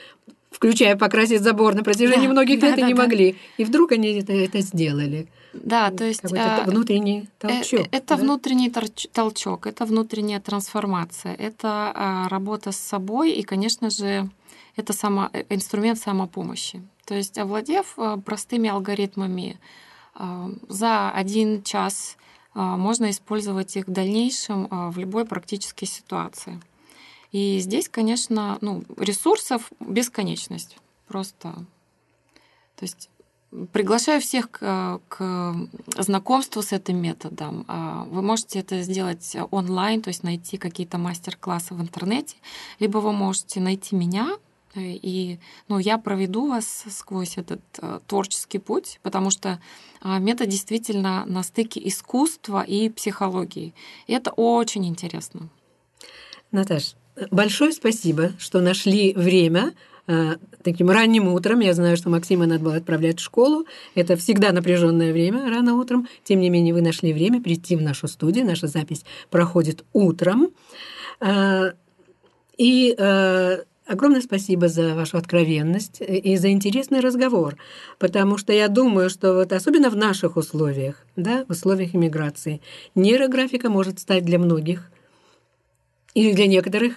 включая 0.51 0.97
покрасить 0.97 1.43
забор 1.43 1.75
на 1.75 1.85
протяжении 1.85 2.27
да, 2.27 2.33
многих 2.33 2.63
лет 2.63 2.77
да, 2.77 2.83
и 2.83 2.85
не 2.85 2.95
да. 2.95 3.03
могли. 3.03 3.37
И 3.59 3.65
вдруг 3.65 3.93
они 3.93 4.09
это, 4.19 4.33
это 4.33 4.61
сделали. 4.61 5.29
Да, 5.53 5.91
то 5.91 6.05
есть 6.05 6.25
это 6.25 6.65
внутренний 6.67 7.29
э, 7.41 7.49
толчок. 7.49 7.87
Это 7.91 8.17
да? 8.17 8.23
внутренний 8.23 8.73
толчок, 9.13 9.67
это 9.67 9.85
внутренняя 9.87 10.41
трансформация, 10.41 11.35
это 11.35 11.93
а, 11.95 12.29
работа 12.29 12.73
с 12.73 12.77
собой 12.77 13.33
и, 13.33 13.43
конечно 13.43 13.91
же, 13.91 14.29
это 14.77 14.93
само, 14.93 15.31
э, 15.33 15.45
инструмент 15.49 15.99
самопомощи. 15.99 16.83
То 17.07 17.15
есть, 17.15 17.39
овладев 17.39 17.95
э, 17.97 18.19
простыми 18.25 18.69
алгоритмами, 18.69 19.59
за 20.69 21.13
один 21.13 21.63
час 21.63 22.17
можно 22.53 23.09
использовать 23.11 23.77
их 23.77 23.87
в 23.87 23.93
дальнейшем 23.93 24.67
в 24.91 24.99
любой 24.99 25.25
практической 25.25 25.85
ситуации. 25.85 26.61
И 27.31 27.61
здесь, 27.61 27.89
конечно, 27.89 28.59
ну, 28.61 28.83
ресурсов 28.97 29.71
бесконечность. 29.79 30.77
Просто. 31.07 31.53
То 32.75 32.83
есть 32.83 33.11
Приглашаю 33.73 34.21
всех 34.21 34.51
к, 34.51 35.01
к 35.09 35.57
знакомству 35.97 36.61
с 36.61 36.73
этим 36.73 37.01
методом. 37.01 37.65
А, 37.67 38.05
вы 38.05 38.21
можете 38.21 38.59
это 38.59 38.83
сделать 38.83 39.37
онлайн, 39.51 40.03
то 40.03 40.09
есть 40.09 40.23
найти 40.23 40.59
какие-то 40.59 40.99
мастер-классы 40.99 41.73
в 41.73 41.81
интернете, 41.81 42.37
либо 42.79 42.99
вы 42.99 43.13
можете 43.13 43.61
найти 43.61 43.97
меня, 43.97 44.37
э, 44.75 44.81
и 44.83 45.39
ну, 45.69 45.79
я 45.79 45.97
проведу 45.97 46.49
вас 46.49 46.85
сквозь 46.91 47.39
этот 47.39 47.63
э, 47.81 48.01
творческий 48.07 48.59
путь, 48.59 49.01
потому 49.03 49.31
что 49.31 49.59
а, 50.03 50.19
метод 50.19 50.51
действительно 50.51 51.25
на 51.25 51.43
стыке 51.43 51.81
искусства 51.89 52.63
и 52.63 52.91
психологии. 52.91 53.73
И 54.07 54.13
это 54.13 54.31
очень 54.31 54.87
интересно. 54.87 55.49
Наташ, 56.51 56.97
большое 57.31 57.73
спасибо, 57.73 58.33
что 58.39 58.61
нашли 58.61 59.15
время 59.15 59.73
таким 60.63 60.91
ранним 60.91 61.29
утром. 61.29 61.61
Я 61.61 61.75
знаю, 61.75 61.97
что 61.97 62.11
Максима 62.11 62.47
надо 62.47 62.65
было 62.65 62.77
отправлять 62.77 63.19
в 63.21 63.23
школу. 63.23 63.67
Это 63.95 64.17
всегда 64.17 64.53
напряженное 64.53 65.13
время, 65.13 65.49
рано 65.51 65.75
утром. 65.77 66.09
Тем 66.25 66.41
не 66.41 66.51
менее, 66.51 66.75
вы 66.75 66.83
нашли 66.83 67.13
время 67.13 67.43
прийти 67.43 67.77
в 67.77 67.83
нашу 67.83 68.09
студию. 68.09 68.47
Наша 68.47 68.67
запись 68.67 69.05
проходит 69.31 69.85
утром. 69.93 70.49
Э, 71.21 71.73
и 72.57 72.95
э, 72.99 73.59
огромное 73.89 74.21
спасибо 74.21 74.69
за 74.69 74.95
вашу 74.95 75.17
откровенность 75.17 76.01
и 76.01 76.37
за 76.37 76.51
интересный 76.51 77.01
разговор, 77.01 77.57
потому 77.99 78.37
что 78.37 78.53
я 78.53 78.69
думаю, 78.69 79.11
что 79.11 79.35
вот 79.35 79.53
особенно 79.53 79.91
в 79.91 79.97
наших 79.97 80.37
условиях, 80.37 81.05
да, 81.17 81.45
в 81.49 81.53
условиях 81.53 81.95
иммиграции, 81.95 82.61
нейрографика 82.95 83.71
может 83.71 83.99
стать 83.99 84.25
для 84.25 84.39
многих 84.39 84.91
или 86.15 86.33
для 86.33 86.47
некоторых 86.47 86.97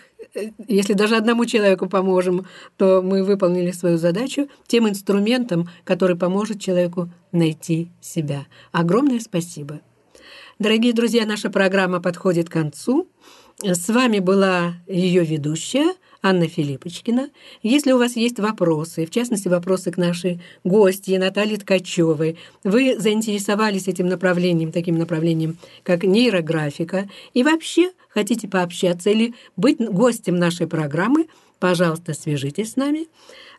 если 0.68 0.94
даже 0.94 1.16
одному 1.16 1.46
человеку 1.46 1.88
поможем, 1.88 2.48
то 2.78 3.02
мы 3.02 3.24
выполнили 3.24 3.72
свою 3.72 3.98
задачу 3.98 4.48
тем 4.68 4.88
инструментом, 4.88 5.70
который 5.84 6.16
поможет 6.16 6.62
человеку 6.62 7.10
найти 7.32 7.90
себя. 8.02 8.46
Огромное 8.72 9.20
спасибо. 9.20 9.82
Дорогие 10.60 10.94
друзья, 10.94 11.26
наша 11.26 11.50
программа 11.50 12.00
подходит 12.02 12.50
к 12.50 12.54
концу. 12.54 13.08
С 13.62 13.90
вами 13.90 14.20
была 14.20 14.76
ее 14.88 15.24
ведущая 15.24 15.94
Анна 16.22 16.48
Филиппочкина. 16.48 17.30
Если 17.64 17.92
у 17.92 17.98
вас 17.98 18.16
есть 18.16 18.40
вопросы, 18.40 19.06
в 19.06 19.10
частности, 19.10 19.48
вопросы 19.48 19.92
к 19.92 19.98
нашей 19.98 20.40
гости 20.64 21.18
Наталье 21.18 21.58
Ткачевой, 21.58 22.38
вы 22.64 23.00
заинтересовались 23.00 23.88
этим 23.88 24.08
направлением, 24.08 24.72
таким 24.72 24.98
направлением, 24.98 25.58
как 25.84 26.04
нейрографика, 26.04 27.10
и 27.34 27.44
вообще 27.44 27.92
хотите 28.10 28.48
пообщаться 28.48 29.10
или 29.10 29.34
быть 29.58 29.80
гостем 29.80 30.36
нашей 30.36 30.68
программы, 30.68 31.28
пожалуйста, 31.60 32.14
свяжитесь 32.14 32.74
с 32.74 32.76
нами 32.76 33.08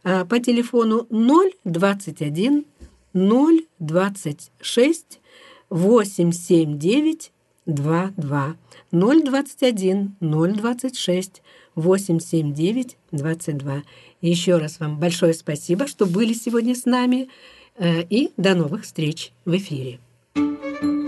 а, 0.04 0.24
по 0.24 0.38
телефону 0.38 1.06
021 1.10 2.64
026 3.12 5.20
879 5.68 7.32
22 7.66 8.56
021 8.92 10.16
026 10.20 11.42
879 11.74 12.96
22. 13.10 13.82
Еще 14.20 14.56
раз 14.56 14.80
вам 14.80 14.98
большое 14.98 15.34
спасибо, 15.34 15.86
что 15.86 16.06
были 16.06 16.32
сегодня 16.32 16.74
с 16.74 16.84
нами, 16.84 17.28
э, 17.76 18.02
и 18.02 18.32
до 18.36 18.54
новых 18.54 18.84
встреч 18.84 19.32
в 19.44 19.56
эфире. 19.56 19.98
thank 20.34 20.82
you 20.82 21.01